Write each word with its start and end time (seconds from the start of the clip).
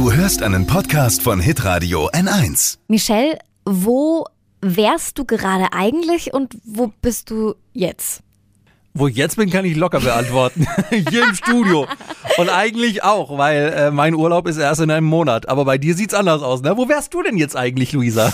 Du 0.00 0.10
hörst 0.10 0.42
einen 0.42 0.66
Podcast 0.66 1.20
von 1.20 1.40
Hitradio 1.40 2.08
N1. 2.08 2.78
Michelle, 2.88 3.38
wo 3.66 4.24
wärst 4.62 5.18
du 5.18 5.26
gerade 5.26 5.74
eigentlich 5.74 6.32
und 6.32 6.56
wo 6.64 6.90
bist 7.02 7.28
du 7.28 7.54
jetzt? 7.74 8.22
Wo 8.94 9.08
ich 9.08 9.16
jetzt 9.16 9.36
bin, 9.36 9.50
kann 9.50 9.66
ich 9.66 9.76
locker 9.76 10.00
beantworten. 10.00 10.66
Hier 10.90 11.24
im 11.24 11.34
Studio. 11.34 11.86
Und 12.38 12.48
eigentlich 12.48 13.02
auch, 13.02 13.36
weil 13.36 13.74
äh, 13.76 13.90
mein 13.90 14.14
Urlaub 14.14 14.48
ist 14.48 14.56
erst 14.56 14.80
in 14.80 14.90
einem 14.90 15.06
Monat. 15.06 15.50
Aber 15.50 15.66
bei 15.66 15.76
dir 15.76 15.94
sieht's 15.94 16.14
anders 16.14 16.40
aus, 16.40 16.62
ne? 16.62 16.78
Wo 16.78 16.88
wärst 16.88 17.12
du 17.12 17.22
denn 17.22 17.36
jetzt 17.36 17.54
eigentlich, 17.54 17.92
Luisa? 17.92 18.32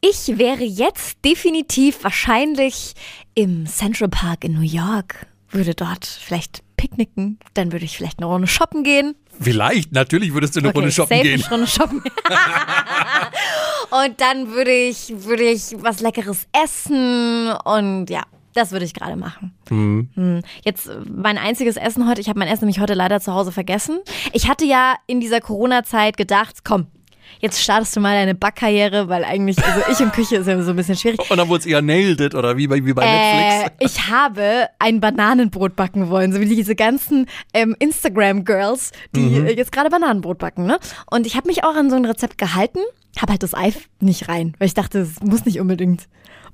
Ich 0.00 0.38
wäre 0.38 0.62
jetzt 0.62 1.24
definitiv 1.24 2.04
wahrscheinlich 2.04 2.94
im 3.34 3.66
Central 3.66 4.10
Park 4.10 4.44
in 4.44 4.52
New 4.52 4.60
York. 4.60 5.26
Würde 5.50 5.74
dort 5.74 6.06
vielleicht 6.06 6.62
picknicken, 6.76 7.40
dann 7.54 7.72
würde 7.72 7.84
ich 7.84 7.96
vielleicht 7.96 8.20
eine 8.20 8.26
Runde 8.26 8.46
shoppen 8.46 8.84
gehen. 8.84 9.16
Vielleicht, 9.40 9.92
natürlich 9.92 10.34
würdest 10.34 10.54
du 10.56 10.60
eine 10.60 10.68
Okay, 10.68 10.78
Runde 10.78 10.92
shoppen 10.92 11.16
safe 11.16 11.28
gehen. 11.28 11.42
eine 11.42 11.50
Runde 11.50 11.66
shoppen. 11.66 12.02
und 13.90 14.20
dann 14.20 14.50
würde 14.52 14.72
ich, 14.72 15.12
würde 15.24 15.44
ich 15.44 15.74
was 15.78 16.00
Leckeres 16.00 16.46
essen 16.52 17.50
und 17.64 18.10
ja, 18.10 18.22
das 18.54 18.72
würde 18.72 18.84
ich 18.84 18.94
gerade 18.94 19.16
machen. 19.16 19.52
Hm. 19.68 20.42
Jetzt 20.64 20.88
äh, 20.88 20.96
mein 21.08 21.38
einziges 21.38 21.76
Essen 21.76 22.08
heute, 22.08 22.20
ich 22.20 22.28
habe 22.28 22.38
mein 22.38 22.48
Essen 22.48 22.64
nämlich 22.64 22.80
heute 22.80 22.94
leider 22.94 23.20
zu 23.20 23.32
Hause 23.32 23.52
vergessen. 23.52 24.00
Ich 24.32 24.48
hatte 24.48 24.64
ja 24.64 24.94
in 25.06 25.20
dieser 25.20 25.40
Corona-Zeit 25.40 26.16
gedacht, 26.16 26.58
komm, 26.64 26.86
jetzt 27.38 27.62
startest 27.62 27.94
du 27.96 28.00
mal 28.00 28.14
deine 28.14 28.34
Backkarriere, 28.34 29.08
weil 29.08 29.24
eigentlich, 29.24 29.56
also 29.64 29.80
ich 29.92 30.00
in 30.00 30.10
Küche 30.12 30.36
ist 30.36 30.46
ja 30.46 30.60
so 30.62 30.70
ein 30.70 30.76
bisschen 30.76 30.96
schwierig. 30.96 31.20
Und 31.30 31.36
dann 31.38 31.48
wurde 31.48 31.60
es 31.60 31.66
eher 31.66 31.80
nailed 31.82 32.20
it 32.20 32.34
oder 32.34 32.56
wie 32.56 32.66
bei, 32.66 32.84
wie 32.84 32.92
bei 32.92 33.04
Äh, 33.04 33.62
Netflix. 33.62 33.94
ich 33.96 34.08
habe 34.10 34.68
ein 34.78 35.00
Bananenbrot 35.00 35.76
backen 35.76 36.08
wollen, 36.10 36.32
so 36.32 36.40
wie 36.40 36.46
diese 36.46 36.74
ganzen 36.74 37.26
ähm, 37.54 37.76
Instagram-Girls, 37.78 38.92
die 39.14 39.20
Mhm. 39.20 39.46
jetzt 39.46 39.72
gerade 39.72 39.90
Bananenbrot 39.90 40.38
backen. 40.38 40.66
Ne? 40.66 40.78
Und 41.10 41.26
ich 41.26 41.36
habe 41.36 41.46
mich 41.48 41.64
auch 41.64 41.74
an 41.74 41.90
so 41.90 41.96
ein 41.96 42.04
Rezept 42.04 42.38
gehalten, 42.38 42.80
habe 43.20 43.32
halt 43.32 43.42
das 43.42 43.54
Ei 43.54 43.72
nicht 44.00 44.28
rein, 44.28 44.54
weil 44.58 44.66
ich 44.66 44.74
dachte, 44.74 45.00
es 45.00 45.20
muss 45.20 45.44
nicht 45.44 45.60
unbedingt. 45.60 46.08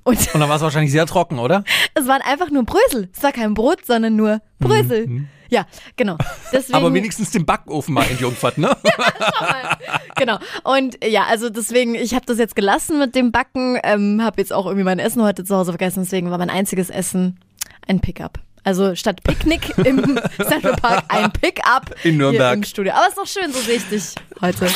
Und 0.06 0.34
Und 0.34 0.40
dann 0.40 0.48
war 0.48 0.56
es 0.56 0.62
wahrscheinlich 0.62 0.92
sehr 0.92 1.04
trocken, 1.04 1.40
oder? 1.40 1.64
es 1.94 2.06
waren 2.06 2.22
einfach 2.22 2.48
nur 2.50 2.64
Brösel. 2.64 3.08
Es 3.14 3.22
war 3.24 3.32
kein 3.32 3.54
Brot, 3.54 3.84
sondern 3.84 4.14
nur 4.14 4.40
Brösel. 4.60 5.26
Ja, 5.48 5.66
genau. 5.96 6.16
Deswegen, 6.52 6.78
Mhm. 6.78 6.84
Aber 6.84 6.94
wenigstens 6.94 7.30
den 7.32 7.44
Backofen 7.44 7.92
mal 7.94 8.06
entjungfert, 8.08 8.56
ne? 8.58 8.76
genau. 10.16 10.38
Und 10.62 11.04
ja, 11.04 11.24
also 11.24 11.50
deswegen, 11.50 11.94
ich 11.94 12.14
habe 12.14 12.26
das 12.26 12.38
jetzt 12.38 12.54
gelassen 12.56 12.98
mit 12.98 13.14
dem 13.14 13.32
Backen, 13.32 13.78
ähm, 13.82 14.22
habe 14.22 14.40
jetzt 14.40 14.52
auch 14.52 14.66
irgendwie 14.66 14.84
mein 14.84 14.98
Essen 14.98 15.22
heute 15.22 15.44
zu 15.44 15.56
Hause 15.56 15.72
vergessen, 15.72 16.02
deswegen 16.04 16.30
war 16.30 16.38
mein 16.38 16.50
einziges 16.50 16.90
Essen 16.90 17.38
ein 17.86 18.00
Pickup. 18.00 18.40
Also 18.66 18.96
statt 18.96 19.22
Picknick 19.22 19.78
im 19.78 20.18
Central 20.48 20.74
Park 20.74 21.04
ein 21.06 21.30
Pickup 21.30 21.94
In 22.02 22.16
Nürnberg. 22.16 22.48
Hier 22.48 22.56
im 22.56 22.62
Studio. 22.64 22.94
Aber 22.94 23.06
ist 23.06 23.16
doch 23.16 23.26
schön, 23.26 23.52
so 23.52 23.60
sehe 23.60 23.76
ich 23.76 23.88
dich 23.88 24.16
heute. 24.40 24.66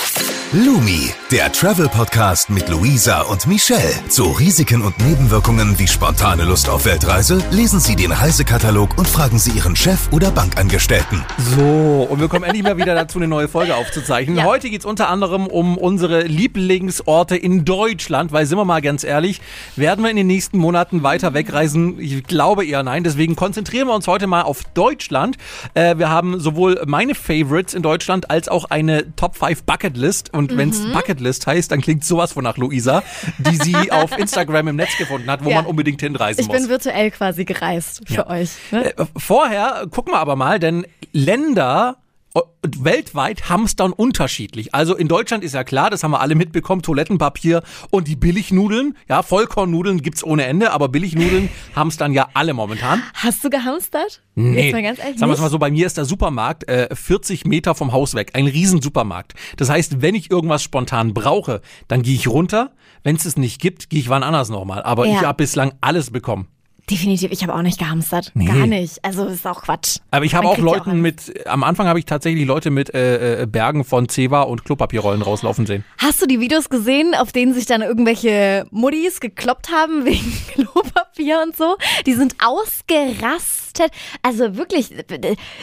Lumi, 0.53 1.11
der 1.31 1.51
Travel-Podcast 1.53 2.51
mit 2.51 2.69
Luisa 2.69 3.23
und 3.23 3.47
Michelle. 3.47 3.93
Zu 4.09 4.25
Risiken 4.25 4.83
und 4.83 4.99
Nebenwirkungen 4.99 5.79
wie 5.79 5.89
spontane 5.89 6.45
Lust 6.45 6.69
auf 6.69 6.85
Weltreise 6.85 7.43
lesen 7.51 7.81
Sie 7.81 7.97
den 7.97 8.13
Reisekatalog 8.13 8.97
und 8.97 9.09
fragen 9.09 9.39
Sie 9.39 9.51
Ihren 9.51 9.75
Chef 9.75 10.13
oder 10.13 10.31
Bankangestellten. 10.31 11.25
So, 11.39 12.07
und 12.09 12.21
wir 12.21 12.29
kommen 12.29 12.45
endlich 12.45 12.63
mal 12.63 12.77
wieder 12.77 12.95
dazu, 12.95 13.19
eine 13.19 13.29
neue 13.29 13.49
Folge 13.49 13.75
aufzuzeichnen. 13.75 14.37
Ja. 14.37 14.45
Heute 14.45 14.71
geht's 14.71 14.85
unter 14.85 15.09
anderem 15.09 15.47
um 15.47 15.77
unsere 15.77 16.23
Lieblingsorte 16.23 17.37
in 17.37 17.65
Deutschland, 17.65 18.33
weil, 18.33 18.47
sind 18.47 18.59
wir 18.59 18.65
mal 18.65 18.83
ganz 18.83 19.03
ehrlich, 19.03 19.41
werden 19.75 20.05
wir 20.05 20.11
in 20.11 20.17
den 20.17 20.27
nächsten 20.29 20.59
Monaten 20.59 21.03
weiter 21.03 21.35
wegreisen? 21.35 22.01
Ich 22.01 22.25
glaube 22.25 22.65
eher 22.67 22.83
nein. 22.83 23.05
Deswegen 23.05 23.37
konzentrieren 23.37 23.80
wir 23.89 23.95
uns 23.95 24.07
heute 24.07 24.27
mal 24.27 24.43
auf 24.43 24.65
Deutschland. 24.75 25.37
Äh, 25.75 25.99
wir 25.99 26.09
haben 26.11 26.41
sowohl 26.41 26.83
meine 26.87 27.15
Favorites 27.15 27.75
in 27.75 27.83
Deutschland 27.83 28.31
als 28.31 28.49
auch 28.49 28.67
eine 28.67 29.15
Top 29.17 29.37
5 29.37 29.65
Bucketlist. 29.65 30.33
Und 30.33 30.57
wenn's 30.57 30.81
Mhm. 30.81 30.93
Bucketlist 30.93 31.47
heißt, 31.47 31.71
dann 31.73 31.81
klingt 31.81 32.05
sowas 32.05 32.33
von 32.33 32.45
nach 32.45 32.57
Luisa, 32.57 33.03
die 33.39 33.57
sie 33.57 33.75
auf 33.93 34.17
Instagram 34.19 34.69
im 34.69 34.77
Netz 34.77 34.97
gefunden 34.97 35.31
hat, 35.31 35.45
wo 35.45 35.51
Ja. 35.51 35.57
man 35.57 35.67
unbedingt 35.67 36.01
hinreisen 36.01 36.41
Ich 36.41 36.49
muss. 36.49 36.57
bin 36.57 36.69
virtuell 36.69 37.11
quasi 37.11 37.45
gereist 37.45 38.01
für 38.07 38.15
Ja. 38.15 38.27
euch. 38.31 38.51
Ne? 38.71 38.97
Äh, 38.97 39.05
Vorher 39.17 39.87
gucken 39.91 40.13
wir 40.13 40.19
aber 40.19 40.37
mal, 40.37 40.59
denn 40.59 40.87
Länder 41.13 41.97
weltweit 42.63 43.49
hamstern 43.49 43.93
unterschiedlich. 43.93 44.75
Also 44.75 44.95
in 44.95 45.09
Deutschland 45.09 45.43
ist 45.43 45.55
ja 45.55 45.65
klar, 45.65 45.91
das 45.91 46.03
haben 46.05 46.11
wir 46.13 46.21
alle 46.21 46.35
mitbekommen, 46.35 46.83
Toilettenpapier 46.83 47.63
und 47.91 48.07
die 48.07 48.17
Billignudeln. 48.17 48.97
Ja, 49.09 49.23
Vollkornnudeln 49.23 50.03
gibt's 50.03 50.23
ohne 50.23 50.45
Ende, 50.45 50.71
aber 50.73 50.89
Billignudeln 50.89 51.49
hamstern 51.75 52.13
ja 52.13 52.29
alle 52.35 52.53
momentan. 52.55 53.03
Hast 53.15 53.43
du 53.45 53.51
gehamstert? 53.51 54.23
Nee. 54.35 54.65
Jetzt 54.67 54.73
mal 54.73 54.83
ganz 54.83 54.99
ehrlich. 54.99 55.19
Sagen 55.19 55.33
wir 55.33 55.39
mal 55.39 55.51
so, 55.51 55.59
bei 55.59 55.71
mir 55.71 55.87
ist 55.87 55.97
der 55.97 56.05
Supermarkt 56.05 56.69
äh, 56.69 56.95
40 56.95 57.47
Meter 57.47 57.75
vom 57.75 57.93
Haus 57.93 58.15
weg. 58.15 58.31
Ein 58.35 58.47
Riesensupermarkt. 58.47 59.35
Das 59.57 59.69
heißt, 59.71 60.03
wenn 60.03 60.15
ich 60.15 60.31
irgendwas 60.31 60.63
spontan 60.63 61.15
brauche, 61.15 61.63
dann 61.89 62.03
gehe 62.03 62.15
ich 62.15 62.29
runter. 62.29 62.73
Wenn 63.03 63.17
es 63.17 63.25
es 63.25 63.37
nicht 63.39 63.61
gibt, 63.61 63.89
gehe 63.91 64.01
ich 64.01 64.09
wann 64.11 64.23
anders 64.23 64.51
nochmal. 64.51 64.83
Aber 64.83 65.07
Ja. 65.07 65.13
ich 65.15 65.21
habe 65.23 65.37
bislang 65.39 65.73
alles 65.81 66.11
bekommen. 66.11 66.49
Definitiv, 66.91 67.31
ich 67.31 67.43
habe 67.43 67.55
auch 67.55 67.63
nicht 67.63 67.79
gehamstert. 67.79 68.33
Nee. 68.35 68.47
Gar 68.47 68.67
nicht. 68.67 69.05
Also 69.05 69.27
ist 69.27 69.47
auch 69.47 69.63
Quatsch. 69.63 69.99
Aber 70.11 70.25
ich 70.25 70.35
habe 70.35 70.49
auch 70.49 70.59
Leuten 70.59 70.91
alles. 70.91 71.03
mit, 71.29 71.47
am 71.47 71.63
Anfang 71.63 71.87
habe 71.87 71.99
ich 72.01 72.05
tatsächlich 72.05 72.45
Leute 72.47 72.71
mit 72.71 72.93
äh, 72.95 73.43
äh, 73.43 73.47
Bergen 73.47 73.85
von 73.85 74.09
Zewa 74.09 74.43
und 74.43 74.65
Klopapierrollen 74.65 75.23
rauslaufen 75.23 75.67
sehen. 75.67 75.85
Hast 75.99 76.21
du 76.21 76.27
die 76.27 76.41
Videos 76.41 76.69
gesehen, 76.69 77.15
auf 77.15 77.33
denen 77.33 77.55
sich 77.55 77.67
dann 77.67 77.83
irgendwelche 77.83 78.67
Muddis 78.71 79.21
gekloppt 79.21 79.71
haben 79.71 80.05
wegen 80.05 80.33
Klopapier 80.53 81.41
und 81.47 81.57
so? 81.57 81.77
Die 82.07 82.15
sind 82.15 82.35
ausgerastet. 82.45 83.91
Also 84.23 84.57
wirklich, 84.57 84.93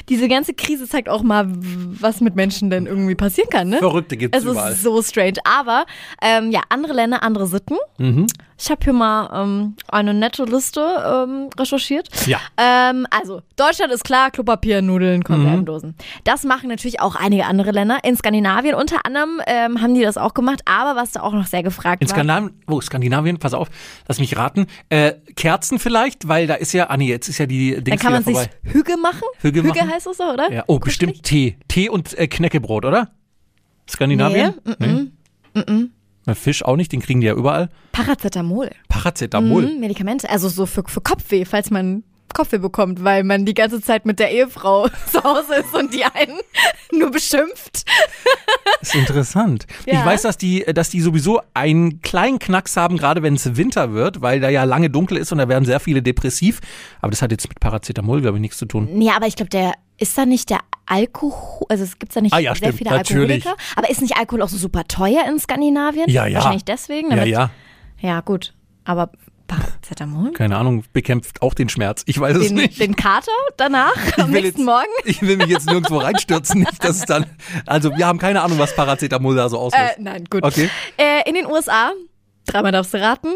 diese 0.10 0.28
ganze 0.28 0.54
Krise 0.54 0.88
zeigt 0.88 1.10
auch 1.10 1.24
mal, 1.24 1.46
was 1.50 2.22
mit 2.22 2.36
Menschen 2.36 2.70
denn 2.70 2.86
irgendwie 2.86 3.16
passieren 3.16 3.50
kann, 3.50 3.70
ne? 3.70 3.78
Verrückte 3.80 4.18
gibt's 4.18 4.38
Es 4.38 4.46
überall. 4.46 4.72
ist 4.72 4.84
so 4.84 5.02
strange. 5.02 5.36
Aber 5.44 5.86
ähm, 6.22 6.52
ja, 6.52 6.62
andere 6.70 6.94
Länder, 6.94 7.22
andere 7.24 7.48
Sitten. 7.48 7.76
Mhm. 7.98 8.28
Ich 8.60 8.72
habe 8.72 8.80
hier 8.84 8.94
mal 8.94 9.30
ähm, 9.44 9.76
eine 9.88 10.14
nette 10.14 10.46
Liste 10.46 10.82
ähm, 11.24 11.50
recherchiert. 11.58 12.10
Ja. 12.26 12.40
Ähm, 12.58 13.08
also, 13.10 13.42
Deutschland 13.56 13.92
ist 13.92 14.04
klar, 14.04 14.32
Klopapier, 14.32 14.82
Nudeln, 14.82 15.24
Konservendosen. 15.24 15.90
Mhm. 15.90 15.96
Das 16.24 16.44
machen 16.44 16.70
natürlich 16.70 17.00
auch 17.00 17.16
einige 17.16 17.46
andere 17.46 17.72
Länder. 17.72 18.00
In 18.04 18.16
Skandinavien 18.16 18.76
unter 18.76 19.06
anderem 19.06 19.42
ähm, 19.48 19.82
haben 19.82 19.94
die 19.94 20.02
das 20.02 20.18
auch 20.18 20.34
gemacht. 20.34 20.62
Aber 20.66 21.00
was 21.00 21.12
da 21.12 21.22
auch 21.22 21.34
noch 21.34 21.46
sehr 21.46 21.64
gefragt 21.64 22.02
In 22.02 22.10
war. 22.10 22.16
Skandinavien, 22.16 22.62
wo 22.68 22.82
Skandinavien, 22.82 23.38
pass 23.38 23.54
auf, 23.54 23.70
lass 24.08 24.20
mich 24.20 24.36
raten. 24.38 24.68
Äh, 24.90 25.14
Kerzen 25.36 25.80
vielleicht, 25.80 26.28
weil 26.28 26.48
da 26.48 26.56
ist 26.56 26.74
ja, 26.74 26.90
ah 26.90 26.98
nee, 26.98 27.08
jetzt 27.08 27.28
ist 27.28 27.38
ja 27.38 27.46
die 27.46 27.76
Dann 27.76 27.84
Dings 27.84 28.02
kann 28.02 28.14
man 28.14 28.24
sich. 28.24 28.38
Hüge 28.64 28.98
machen. 28.98 29.22
Hüge 29.40 29.64
machen? 29.64 29.90
heißt 29.92 30.08
das 30.08 30.18
so, 30.18 30.24
oder? 30.26 30.52
Ja. 30.52 30.64
Oh, 30.68 30.80
Kurzlich? 30.80 30.84
bestimmt 30.84 31.24
Tee. 31.24 31.58
Tee 31.68 31.90
und 31.90 32.18
äh, 32.18 32.28
Knäckebrot, 32.28 32.86
oder? 32.86 33.10
Skandinavien? 33.90 34.54
Nee, 34.66 34.76
Nee? 34.80 35.10
Na, 35.54 35.64
Fisch 36.36 36.64
auch 36.64 36.76
nicht, 36.76 36.92
den 36.92 37.02
kriegen 37.02 37.22
die 37.22 37.28
ja 37.28 37.34
überall. 37.34 37.70
Paracetamol. 37.92 38.70
Paracetamol. 38.90 39.74
Mhm, 39.74 39.80
Medikamente. 39.80 40.30
Also 40.30 40.50
so 40.50 40.66
für, 40.66 40.84
für 40.86 41.02
Kopfweh, 41.02 41.46
falls 41.46 41.70
man 41.72 42.04
Kopfweh 42.34 42.58
bekommt, 42.60 43.04
weil 43.04 43.24
man 43.24 43.46
die 43.46 43.54
ganze 43.54 43.82
Zeit 43.82 44.06
mit 44.06 44.20
der 44.20 44.32
Ehefrau 44.32 44.88
zu 45.12 45.24
Hause 45.24 45.56
ist 45.56 45.74
und 45.74 45.94
die 45.94 46.04
einen 46.04 46.40
nur 46.92 47.12
beschimpft. 47.12 47.86
Das 48.80 48.90
ist 48.90 48.96
interessant. 48.96 49.66
Ja. 49.86 50.00
Ich 50.00 50.06
weiß, 50.06 50.22
dass 50.24 50.38
die, 50.38 50.64
dass 50.74 50.90
die 50.90 51.02
sowieso 51.02 51.42
einen 51.54 52.02
kleinen 52.02 52.40
Knacks 52.40 52.78
haben, 52.78 52.98
gerade 52.98 53.24
wenn 53.24 53.36
es 53.36 53.56
Winter 53.56 53.94
wird, 53.94 54.22
weil 54.22 54.40
da 54.40 54.50
ja 54.50 54.66
lange 54.66 54.90
dunkel 54.90 55.18
ist 55.18 55.32
und 55.32 55.40
da 55.40 55.48
werden 55.48 55.66
sehr 55.66 55.80
viele 55.80 56.02
depressiv. 56.02 56.60
Aber 57.02 57.12
das 57.12 57.22
hat 57.22 57.32
jetzt 57.32 57.48
mit 57.48 57.60
Paracetamol, 57.60 58.22
glaube 58.22 58.38
ich, 58.38 58.42
nichts 58.42 58.58
zu 58.58 58.66
tun. 58.66 59.02
Ja, 59.02 59.16
aber 59.16 59.28
ich 59.28 59.36
glaube, 59.36 59.50
der 59.50 59.74
ist 59.98 60.18
da 60.18 60.26
nicht 60.26 60.50
der 60.50 60.60
Alkohol, 60.86 61.66
also 61.70 61.84
es 61.84 62.00
gibt 62.00 62.16
da 62.16 62.22
nicht 62.22 62.34
Ah 62.34 62.40
ja, 62.40 62.52
sehr 62.52 62.58
stimmt, 62.70 62.78
viele 62.78 62.92
natürlich. 62.92 63.46
Alkoholiker. 63.46 63.56
Aber 63.76 63.90
ist 63.90 64.02
nicht 64.02 64.18
Alkohol 64.18 64.42
auch 64.42 64.50
so 64.50 64.58
super 64.58 64.86
teuer 64.88 65.26
in 65.28 65.40
Skandinavien? 65.40 66.10
Ja, 66.10 66.26
ja. 66.26 66.36
Wahrscheinlich 66.38 66.66
deswegen. 66.66 67.10
Ja, 67.10 67.16
damit- 67.18 67.30
ja. 67.32 67.50
Ja, 68.00 68.22
gut. 68.22 68.54
Aber 68.86 69.10
Paracetamol? 69.48 70.32
Keine 70.34 70.58
Ahnung, 70.58 70.84
bekämpft 70.94 71.42
auch 71.42 71.54
den 71.54 71.70
Schmerz. 71.70 72.04
Ich 72.06 72.20
weiß 72.20 72.36
es 72.38 72.48
Den, 72.48 72.56
nicht. 72.56 72.80
den 72.80 72.96
Kater 72.96 73.32
danach, 73.58 73.96
am 74.18 74.32
will 74.32 74.42
nächsten 74.42 74.60
jetzt- 74.62 74.66
Morgen? 74.66 74.88
Ich 75.06 75.22
will 75.22 75.38
mich 75.38 75.48
jetzt 75.48 75.66
nirgendwo 75.68 75.98
reinstürzen, 75.98 76.60
nicht, 76.62 76.84
dass 76.84 76.98
es 76.98 77.06
dann. 77.06 77.26
Also, 77.66 77.96
wir 77.96 78.06
haben 78.08 78.20
keine 78.20 78.42
Ahnung, 78.42 78.60
was 78.60 78.76
Paracetamol 78.76 79.36
da 79.36 79.50
so 79.50 79.58
auslöst. 79.60 79.98
Äh, 79.98 80.02
nein, 80.02 80.26
gut. 80.30 80.44
Okay. 80.44 80.70
Äh, 80.98 81.28
in 81.28 81.36
den 81.36 81.46
USA, 81.48 81.92
dreimal 82.46 82.72
darfst 82.72 82.94
du 82.94 83.02
raten. 83.02 83.30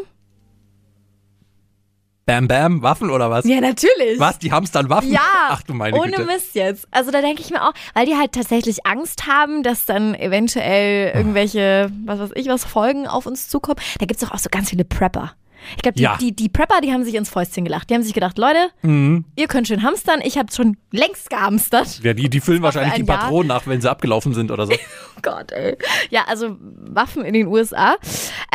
Bam, 2.26 2.48
bam, 2.48 2.82
Waffen 2.84 3.10
oder 3.10 3.30
was? 3.32 3.46
Ja, 3.46 3.60
natürlich. 3.60 4.20
Was? 4.20 4.38
Die 4.40 4.52
haben 4.52 4.64
es 4.64 4.72
dann 4.72 4.90
Waffen? 4.90 5.12
Ja, 5.12 5.20
Ach 5.50 5.64
du 5.64 5.74
meine 5.74 5.98
ohne 5.98 6.12
Güte. 6.12 6.26
Mist 6.26 6.54
jetzt. 6.56 6.88
Also 6.92 7.10
da 7.12 7.20
denke 7.22 7.42
ich 7.42 7.50
mir 7.50 7.68
auch, 7.68 7.74
weil 7.96 8.06
die 8.06 8.16
halt 8.16 8.32
tatsächlich 8.34 8.86
Angst 8.86 9.26
haben, 9.28 9.64
dass 9.64 9.86
dann 9.86 10.14
eventuell 10.14 11.14
irgendwelche, 11.16 11.92
was 12.06 12.20
weiß 12.20 12.32
ich, 12.36 12.48
was 12.48 12.64
Folgen 12.64 13.08
auf 13.08 13.26
uns 13.26 13.50
zukommen. 13.50 13.80
Da 14.00 14.06
gibt 14.06 14.22
es 14.22 14.28
doch 14.30 14.34
auch 14.36 14.40
so 14.40 14.50
ganz 14.52 14.70
viele 14.70 14.86
Prepper. 14.86 15.34
Ich 15.76 15.84
glaube, 15.84 15.96
die, 15.96 16.04
Ja. 16.04 16.18
die, 16.20 16.36
die 16.36 16.50
Prepper, 16.50 16.82
die 16.82 16.92
haben 16.92 17.04
sich 17.04 17.14
ins 17.16 17.30
Fäustchen 17.30 17.64
gelacht. 17.66 17.90
Die 17.90 17.94
haben 17.96 18.02
sich 18.04 18.14
gedacht, 18.14 18.38
Leute, 18.40 18.70
Mhm. 18.82 19.26
ihr 19.36 19.48
könnt 19.48 19.68
schön 19.68 19.84
hamstern, 19.84 20.20
ich 20.24 20.38
habe 20.38 20.52
schon 20.52 20.78
längst 20.92 21.30
gehamstert. 21.30 22.02
Ja, 22.04 22.14
die, 22.14 22.30
die 22.30 22.40
füllen 22.40 22.62
wahrscheinlich 22.64 22.94
ein 22.94 23.02
die 23.06 23.08
Jahr. 23.08 23.20
Patronen 23.20 23.48
nach, 23.48 23.68
wenn 23.68 23.80
sie 23.82 23.90
abgelaufen 23.90 24.34
sind 24.34 24.50
oder 24.52 24.66
so. 24.68 24.74
Oh 25.18 25.20
Gott, 25.22 25.52
ey. 25.52 25.78
Ja, 26.10 26.24
also 26.28 26.56
Waffen 26.60 27.24
in 27.26 27.34
den 27.34 27.46
USA. 27.48 27.96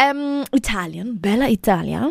Ähm, 0.00 0.44
Italien, 0.52 1.20
Bella 1.20 1.48
Italia. 1.48 2.10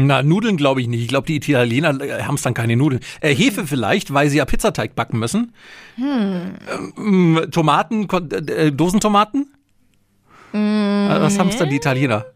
Na, 0.00 0.22
Nudeln 0.22 0.56
glaube 0.56 0.80
ich 0.80 0.86
nicht. 0.86 1.02
Ich 1.02 1.08
glaube, 1.08 1.26
die 1.26 1.34
Italiener 1.36 2.00
äh, 2.00 2.22
haben 2.22 2.36
es 2.36 2.42
dann 2.42 2.54
keine 2.54 2.76
Nudeln. 2.76 3.00
Äh, 3.20 3.34
Hefe 3.34 3.66
vielleicht, 3.66 4.14
weil 4.14 4.30
sie 4.30 4.38
ja 4.38 4.44
Pizzateig 4.44 4.94
backen 4.94 5.18
müssen. 5.18 5.52
Ähm, 5.98 7.40
Tomaten, 7.50 8.06
Kon- 8.06 8.30
äh, 8.30 8.70
Dosentomaten? 8.70 9.52
Äh, 10.52 10.56
Was 10.56 11.38
haben 11.40 11.48
es 11.48 11.56
dann 11.56 11.68
die 11.68 11.76
Italiener? 11.76 12.26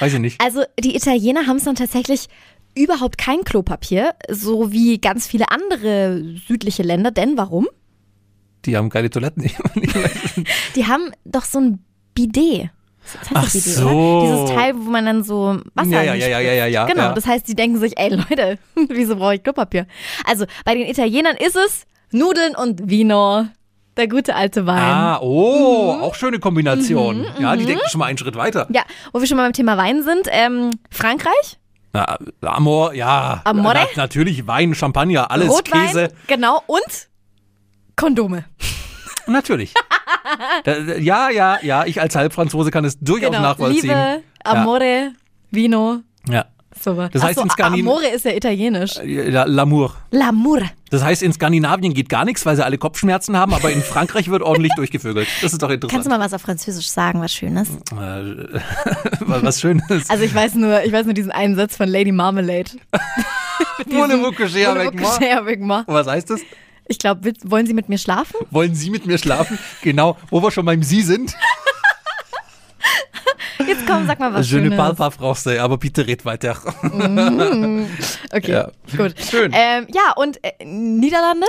Weiß 0.00 0.12
ich 0.14 0.18
nicht. 0.18 0.40
Also 0.40 0.62
die 0.82 0.96
Italiener 0.96 1.46
haben 1.46 1.58
es 1.58 1.64
dann 1.64 1.76
tatsächlich 1.76 2.26
überhaupt 2.74 3.18
kein 3.18 3.44
Klopapier, 3.44 4.14
so 4.28 4.72
wie 4.72 4.98
ganz 4.98 5.26
viele 5.28 5.50
andere 5.50 6.24
südliche 6.48 6.82
Länder. 6.82 7.12
Denn 7.12 7.36
warum? 7.36 7.68
Die 8.64 8.76
haben 8.76 8.90
geile 8.90 9.10
Toiletten. 9.10 9.44
Die 10.76 10.86
haben 10.86 11.10
doch 11.24 11.44
so 11.44 11.60
ein 11.60 11.78
Bidet. 12.14 12.70
Ach 13.34 13.44
Bidet, 13.46 13.62
so. 13.62 13.88
oder? 13.88 14.26
Dieses 14.26 14.50
Teil, 14.56 14.74
wo 14.76 14.90
man 14.90 15.04
dann 15.06 15.24
so 15.24 15.58
Wasser 15.74 15.90
Ja, 15.90 16.02
ja, 16.02 16.14
ja, 16.14 16.28
ja, 16.28 16.40
ja, 16.40 16.52
ja, 16.52 16.66
ja, 16.66 16.86
Genau, 16.86 17.02
ja. 17.02 17.12
das 17.12 17.26
heißt, 17.26 17.46
die 17.48 17.54
denken 17.54 17.78
sich, 17.78 17.98
ey 17.98 18.10
Leute, 18.14 18.58
wieso 18.88 19.16
brauche 19.16 19.34
ich 19.36 19.42
Klopapier? 19.42 19.86
Also 20.24 20.46
bei 20.64 20.74
den 20.74 20.86
Italienern 20.88 21.36
ist 21.36 21.56
es 21.56 21.84
Nudeln 22.12 22.54
und 22.54 22.88
Vino. 22.90 23.46
Der 23.98 24.08
gute 24.08 24.34
alte 24.34 24.64
Wein. 24.64 24.78
ah, 24.78 25.18
oh, 25.20 25.98
auch 26.00 26.14
schöne 26.14 26.38
Kombination. 26.38 27.26
ja, 27.38 27.54
die 27.56 27.66
denken 27.66 27.82
schon 27.90 27.98
mal 27.98 28.06
einen 28.06 28.16
Schritt 28.16 28.36
weiter. 28.36 28.66
Ja, 28.70 28.82
wo 29.12 29.20
wir 29.20 29.26
schon 29.26 29.36
mal 29.36 29.42
beim 29.44 29.52
Thema 29.52 29.76
Wein 29.76 30.02
sind. 30.02 30.28
Ähm, 30.30 30.70
Frankreich, 30.90 31.58
Na, 31.92 32.16
Amor, 32.40 32.94
ja. 32.94 33.42
Amore? 33.44 33.74
Na, 33.74 33.86
natürlich, 33.96 34.46
Wein, 34.46 34.74
Champagner, 34.74 35.30
alles, 35.30 35.50
Rotwein, 35.50 35.88
Käse. 35.88 36.08
genau, 36.26 36.62
und 36.66 37.08
Kondome. 37.96 38.44
Natürlich. 39.26 39.74
da, 40.64 40.78
ja, 40.96 41.30
ja, 41.30 41.58
ja, 41.62 41.84
ich 41.86 42.00
als 42.00 42.14
Halbfranzose 42.16 42.70
kann 42.70 42.84
es 42.84 42.98
durchaus 42.98 43.30
Genau, 43.30 43.42
nachvollziehen. 43.42 43.82
Liebe, 43.82 44.22
Amore, 44.44 45.12
Vino, 45.50 46.00
Ja. 46.28 46.46
sowas. 46.80 47.10
Das 47.12 47.22
heißt 47.22 47.38
so, 47.38 47.44
in 47.44 47.50
Amore 47.64 48.08
ist 48.08 48.24
ja 48.24 48.32
italienisch. 48.32 48.96
Ja, 49.04 49.44
L'amour. 49.44 49.92
L'amour. 50.12 50.62
Das 50.90 51.02
heißt, 51.02 51.22
in 51.22 51.32
Skandinavien 51.32 51.94
geht 51.94 52.08
gar 52.08 52.24
nichts, 52.24 52.44
weil 52.44 52.56
sie 52.56 52.64
alle 52.64 52.76
Kopfschmerzen 52.78 53.36
haben, 53.36 53.54
aber 53.54 53.70
in 53.70 53.80
Frankreich 53.82 54.28
wird 54.28 54.42
ordentlich 54.42 54.72
durchgevögelt. 54.76 55.26
Das 55.40 55.52
ist 55.52 55.62
doch 55.62 55.68
Kannst 55.68 55.82
du 55.84 55.86
interessant. 55.88 56.18
mal 56.18 56.20
was 56.24 56.34
auf 56.34 56.42
Französisch 56.42 56.88
sagen, 56.90 57.20
was 57.20 57.32
Schönes? 57.32 57.68
Äh, 57.92 58.58
was 59.20 59.60
Schönes. 59.60 60.10
Also 60.10 60.24
ich 60.24 60.34
weiß 60.34 60.54
nur, 60.56 60.82
ich 60.84 60.92
weiß 60.92 61.04
nur 61.06 61.14
diesen 61.14 61.30
einen 61.32 61.56
Satz 61.56 61.76
von 61.76 61.88
Lady 61.88 62.12
Marmalade. 62.12 62.70
Moi? 63.86 64.32
coucher 64.32 65.38
avec 65.38 65.60
moi? 65.60 65.82
Was 65.86 66.06
heißt 66.06 66.30
das? 66.30 66.40
Ich 66.88 66.98
glaube, 66.98 67.32
wollen 67.44 67.66
Sie 67.66 67.74
mit 67.74 67.88
mir 67.88 67.98
schlafen? 67.98 68.36
Wollen 68.50 68.74
Sie 68.74 68.90
mit 68.90 69.06
mir 69.06 69.18
schlafen? 69.18 69.58
Genau, 69.82 70.16
wo 70.30 70.42
wir 70.42 70.50
schon 70.50 70.64
beim 70.66 70.82
Sie 70.82 71.02
sind. 71.02 71.34
Jetzt 73.66 73.86
komm, 73.86 74.06
sag 74.06 74.18
mal 74.18 74.34
was 74.34 74.50
Je 74.50 74.56
ne 74.58 74.64
Schönes. 74.64 74.76
parle 74.76 74.94
pas 74.94 75.14
français, 75.14 75.58
aber 75.60 75.78
bitte 75.78 76.04
red 76.06 76.24
weiter. 76.24 76.56
Okay, 78.32 78.52
Ja. 78.52 78.70
gut. 78.96 79.14
Schön. 79.20 79.52
Ähm, 79.54 79.86
ja, 79.94 80.12
und 80.16 80.42
äh, 80.42 80.64
Niederlande? 80.64 81.46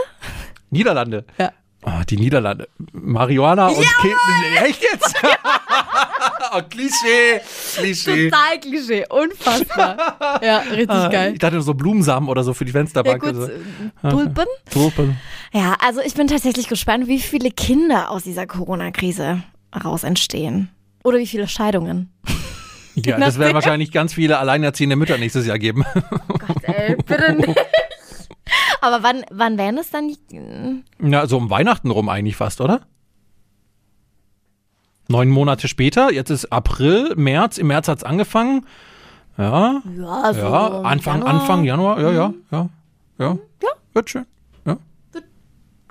Niederlande. 0.70 1.26
Ja. 1.40 1.52
Oh, 1.86 2.02
die 2.10 2.18
Niederlande. 2.18 2.68
Marihuana 2.92 3.68
und 3.68 3.76
Kind. 4.02 4.16
Echt 4.64 4.82
jetzt? 4.82 5.16
oh, 6.54 6.62
Klischee. 6.70 7.42
Klischee. 7.78 8.30
Total 8.30 8.60
Klischee, 8.60 9.06
unfassbar. 9.10 10.40
ja, 10.42 10.60
richtig 10.60 10.90
Ah, 10.90 11.08
geil. 11.10 11.34
Ich 11.34 11.40
dachte 11.40 11.62
so 11.62 11.74
Blumensamen 11.74 12.30
oder 12.30 12.44
so 12.44 12.54
für 12.54 12.66
die 12.66 12.72
Ja 12.72 12.80
Fensterbank. 12.80 13.22
gut, 13.22 13.30
Also. 13.30 13.48
äh, 13.48 14.10
Tulpen? 14.10 14.46
Tulpen. 14.72 15.18
Ja, 15.52 15.76
also 15.86 16.02
ich 16.02 16.14
bin 16.14 16.28
tatsächlich 16.28 16.68
gespannt, 16.68 17.08
wie 17.08 17.20
viele 17.20 17.52
Kinder 17.52 18.10
aus 18.12 18.24
dieser 18.24 18.48
Corona-Krise 18.48 19.44
raus 19.84 20.04
entstehen. 20.04 20.70
Oder 21.04 21.18
wie 21.18 21.28
viele 21.28 21.48
Scheidungen. 21.48 22.14
Ja, 22.96 23.18
das 23.20 23.38
werden 23.40 23.54
wahrscheinlich 23.56 23.92
ganz 23.92 24.14
viele 24.14 24.38
alleinerziehende 24.38 24.96
Mütter 24.96 25.18
nächstes 25.18 25.46
Jahr 25.46 25.60
geben. 25.60 25.84
Gott, 26.30 26.64
ey, 26.64 26.96
bitte 26.96 27.34
nicht. 27.34 27.60
Aber 28.84 29.02
wann, 29.02 29.24
wann 29.32 29.58
wären 29.58 29.78
es 29.78 29.92
dann? 29.92 30.84
Na, 30.98 31.26
so 31.26 31.38
um 31.38 31.50
Weihnachten 31.50 31.90
rum 31.90 32.10
eigentlich 32.10 32.36
fast, 32.36 32.60
oder? 32.60 32.82
Neun 35.08 35.30
Monate 35.30 35.70
später, 35.70 36.12
jetzt 36.12 36.30
ist 36.30 36.52
April, 36.52 37.14
März, 37.16 37.58
im 37.58 37.68
März 37.68 37.88
hat's 37.88 38.04
angefangen. 38.04 38.66
Ja, 39.38 39.82
Ja, 39.98 40.34
so 40.34 40.40
ja, 40.42 40.82
Anfang, 40.82 41.20
Januar. 41.20 41.34
Mhm. 41.34 41.40
Anfang 41.40 41.64
Januar, 41.64 42.02
ja, 42.02 42.12
ja, 42.12 42.34
ja, 42.52 42.70
ja, 43.20 43.38
ja, 43.62 43.70
wird 43.94 44.10
schön. 44.10 44.26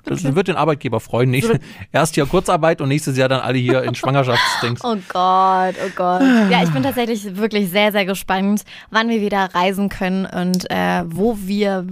Das 0.05 0.23
wird 0.23 0.47
den 0.47 0.55
Arbeitgeber 0.55 0.99
freuen. 0.99 1.29
Nicht, 1.29 1.49
erst 1.91 2.15
Jahr 2.17 2.27
Kurzarbeit 2.27 2.81
und 2.81 2.89
nächstes 2.89 3.17
Jahr 3.17 3.29
dann 3.29 3.41
alle 3.41 3.57
hier 3.57 3.83
in 3.83 3.95
Schwangerschaftsdings. 3.95 4.81
Oh 4.83 4.97
Gott, 5.07 5.75
oh 5.85 5.91
Gott. 5.95 6.21
Ja, 6.49 6.63
ich 6.63 6.69
bin 6.71 6.83
tatsächlich 6.83 7.37
wirklich 7.37 7.69
sehr, 7.69 7.91
sehr 7.91 8.05
gespannt, 8.05 8.63
wann 8.91 9.09
wir 9.09 9.21
wieder 9.21 9.49
reisen 9.53 9.89
können 9.89 10.25
und 10.25 10.69
äh, 10.69 11.03
wo 11.05 11.37
wir 11.39 11.85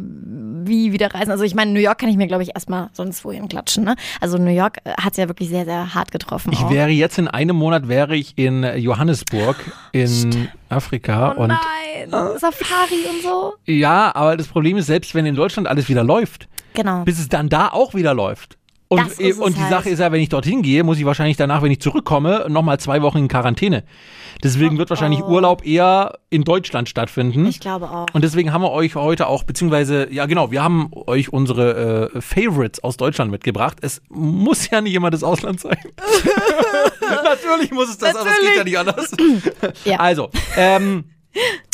wie 0.63 0.91
wieder 0.93 1.13
reisen. 1.13 1.31
Also 1.31 1.43
ich 1.43 1.55
meine, 1.55 1.71
New 1.71 1.79
York 1.79 1.99
kann 1.99 2.09
ich 2.09 2.17
mir, 2.17 2.27
glaube 2.27 2.43
ich, 2.43 2.53
erstmal 2.53 2.89
sonst 2.93 3.23
wohin 3.25 3.47
klatschen. 3.47 3.83
Ne? 3.83 3.95
Also 4.19 4.37
New 4.37 4.51
York 4.51 4.77
hat 4.85 5.11
es 5.13 5.17
ja 5.17 5.27
wirklich 5.27 5.49
sehr, 5.49 5.65
sehr 5.65 5.93
hart 5.93 6.11
getroffen. 6.11 6.51
Ich 6.53 6.59
auch. 6.59 6.69
wäre 6.69 6.89
jetzt 6.89 7.17
in 7.17 7.27
einem 7.27 7.55
Monat 7.55 7.87
wäre 7.87 8.15
ich 8.15 8.37
in 8.37 8.63
Johannesburg 8.77 9.55
in 9.91 10.49
Afrika 10.69 11.35
oh 11.37 11.43
und 11.43 11.53
nein, 12.07 12.37
Safari 12.37 13.03
und 13.09 13.21
so. 13.23 13.53
ja, 13.65 14.13
aber 14.15 14.37
das 14.37 14.47
Problem 14.47 14.77
ist, 14.77 14.87
selbst 14.87 15.13
wenn 15.15 15.25
in 15.25 15.35
Deutschland 15.35 15.67
alles 15.67 15.89
wieder 15.89 16.03
läuft, 16.03 16.47
Genau. 16.73 17.03
bis 17.03 17.19
es 17.19 17.27
dann 17.29 17.49
da 17.49 17.67
auch 17.69 17.93
wieder 17.93 18.13
läuft. 18.13 18.57
Und, 18.87 18.99
es 19.21 19.37
und 19.37 19.55
die 19.55 19.61
halt. 19.61 19.69
Sache 19.71 19.89
ist 19.89 19.99
ja, 19.99 20.11
wenn 20.11 20.19
ich 20.19 20.27
dorthin 20.27 20.61
gehe, 20.63 20.83
muss 20.83 20.97
ich 20.97 21.05
wahrscheinlich 21.05 21.37
danach, 21.37 21.61
wenn 21.61 21.71
ich 21.71 21.79
zurückkomme, 21.79 22.47
nochmal 22.49 22.77
zwei 22.77 23.01
Wochen 23.01 23.19
in 23.19 23.27
Quarantäne. 23.29 23.85
Deswegen 24.43 24.77
wird 24.77 24.89
wahrscheinlich 24.89 25.23
Urlaub 25.23 25.65
eher 25.65 26.17
in 26.29 26.43
Deutschland 26.43 26.89
stattfinden. 26.89 27.45
Oh, 27.45 27.49
Ich 27.49 27.61
glaube 27.61 27.89
auch. 27.89 28.07
Und 28.11 28.21
deswegen 28.25 28.51
haben 28.51 28.63
wir 28.63 28.71
euch 28.71 28.95
heute 28.95 29.27
auch, 29.27 29.43
beziehungsweise, 29.45 30.11
ja 30.11 30.25
genau, 30.25 30.51
wir 30.51 30.61
haben 30.61 30.91
euch 31.07 31.31
unsere 31.31 32.11
äh, 32.13 32.21
Favorites 32.21 32.83
aus 32.83 32.97
Deutschland 32.97 33.31
mitgebracht. 33.31 33.77
Es 33.79 34.01
muss 34.09 34.69
ja 34.69 34.81
nicht 34.81 34.93
immer 34.93 35.09
das 35.09 35.23
Ausland 35.23 35.61
sein. 35.61 35.77
Natürlich 37.23 37.71
muss 37.71 37.89
es 37.91 37.97
das, 37.97 38.13
aber 38.15 38.29
es 38.29 38.39
geht 38.41 38.57
ja 38.57 38.63
nicht 38.65 38.77
anders. 38.77 39.11
Ja. 39.85 39.97
Also, 39.99 40.29
ähm, 40.57 41.05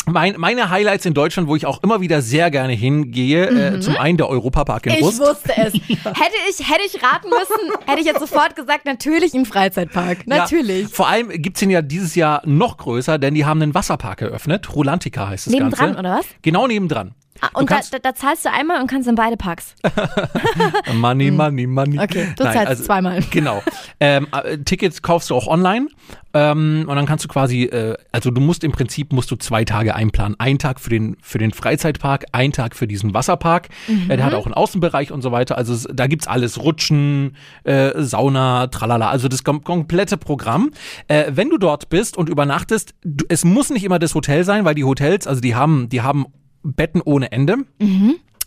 mein, 0.06 0.34
meine 0.38 0.70
Highlights 0.70 1.04
in 1.06 1.14
Deutschland, 1.14 1.48
wo 1.48 1.56
ich 1.56 1.66
auch 1.66 1.82
immer 1.82 2.00
wieder 2.00 2.22
sehr 2.22 2.50
gerne 2.50 2.72
hingehe, 2.72 3.46
äh, 3.76 3.80
zum 3.80 3.96
einen 3.96 4.16
der 4.16 4.28
Europapark 4.28 4.86
in 4.86 4.92
Mhm. 4.92 4.98
Ich 4.98 5.04
Rust. 5.04 5.20
wusste 5.20 5.52
es. 5.56 5.72
Hätte 6.04 6.36
ich, 6.48 6.58
hätte 6.70 6.82
ich 6.86 7.02
raten 7.02 7.28
müssen, 7.28 7.72
hätte 7.86 8.00
ich 8.00 8.06
jetzt 8.06 8.20
sofort 8.20 8.56
gesagt, 8.56 8.84
natürlich 8.86 9.34
ein 9.34 9.44
Freizeitpark. 9.44 10.26
Natürlich. 10.26 10.82
Ja, 10.82 10.88
vor 10.88 11.08
allem 11.08 11.28
gibt's 11.30 11.60
den 11.60 11.70
ja 11.70 11.82
dieses 11.82 12.14
Jahr 12.14 12.42
noch 12.46 12.76
größer, 12.78 13.18
denn 13.18 13.34
die 13.34 13.44
haben 13.44 13.60
einen 13.62 13.74
Wasserpark 13.74 14.22
eröffnet. 14.22 14.74
Rolantica 14.74 15.28
heißt 15.28 15.46
das 15.46 15.52
Nebendran, 15.52 15.86
Ganze. 15.94 16.00
oder 16.00 16.18
was? 16.18 16.26
Genau 16.42 16.66
nebendran. 16.66 17.14
Ah, 17.40 17.50
und 17.54 17.70
da, 17.70 17.80
da, 17.90 17.98
da 17.98 18.14
zahlst 18.14 18.44
du 18.44 18.50
einmal 18.50 18.80
und 18.80 18.88
kannst 18.88 19.08
in 19.08 19.14
beide 19.14 19.36
Parks. 19.36 19.74
Money, 20.94 21.30
money, 21.30 21.66
money. 21.66 21.96
Hm. 21.96 22.02
Okay, 22.02 22.28
du 22.36 22.44
Nein, 22.44 22.52
zahlst 22.54 22.68
also, 22.68 22.84
zweimal. 22.84 23.22
Genau. 23.30 23.62
Ähm, 24.00 24.26
äh, 24.32 24.58
Tickets 24.58 25.02
kaufst 25.02 25.30
du 25.30 25.34
auch 25.34 25.46
online 25.46 25.88
ähm, 26.34 26.84
und 26.86 26.96
dann 26.96 27.06
kannst 27.06 27.24
du 27.24 27.28
quasi, 27.28 27.64
äh, 27.64 27.96
also 28.12 28.30
du 28.30 28.40
musst 28.40 28.62
im 28.64 28.72
Prinzip 28.72 29.12
musst 29.12 29.30
du 29.30 29.36
zwei 29.36 29.64
Tage 29.64 29.94
einplanen. 29.94 30.38
Ein 30.38 30.58
Tag 30.58 30.80
für 30.80 30.90
den 30.90 31.16
für 31.20 31.38
den 31.38 31.52
Freizeitpark, 31.52 32.26
ein 32.32 32.52
Tag 32.52 32.76
für 32.76 32.86
diesen 32.86 33.14
Wasserpark. 33.14 33.68
Mhm. 33.86 34.10
Äh, 34.10 34.16
der 34.16 34.26
hat 34.26 34.34
auch 34.34 34.46
einen 34.46 34.54
Außenbereich 34.54 35.10
und 35.10 35.22
so 35.22 35.32
weiter. 35.32 35.56
Also 35.56 35.72
es, 35.72 35.88
da 35.92 36.06
gibt's 36.06 36.26
alles: 36.26 36.62
Rutschen, 36.62 37.36
äh, 37.64 37.92
Sauna, 37.96 38.66
tralala. 38.66 39.08
Also 39.08 39.28
das 39.28 39.42
kom 39.42 39.64
komplette 39.64 40.16
Programm. 40.16 40.70
Äh, 41.08 41.32
wenn 41.34 41.50
du 41.50 41.58
dort 41.58 41.88
bist 41.88 42.16
und 42.16 42.28
übernachtest, 42.28 42.94
du, 43.02 43.24
es 43.28 43.44
muss 43.44 43.70
nicht 43.70 43.84
immer 43.84 43.98
das 43.98 44.14
Hotel 44.14 44.44
sein, 44.44 44.64
weil 44.64 44.74
die 44.74 44.84
Hotels, 44.84 45.26
also 45.26 45.40
die 45.40 45.54
haben 45.54 45.88
die 45.88 46.02
haben 46.02 46.26
Betten 46.62 47.00
ohne 47.00 47.32
Ende. 47.32 47.58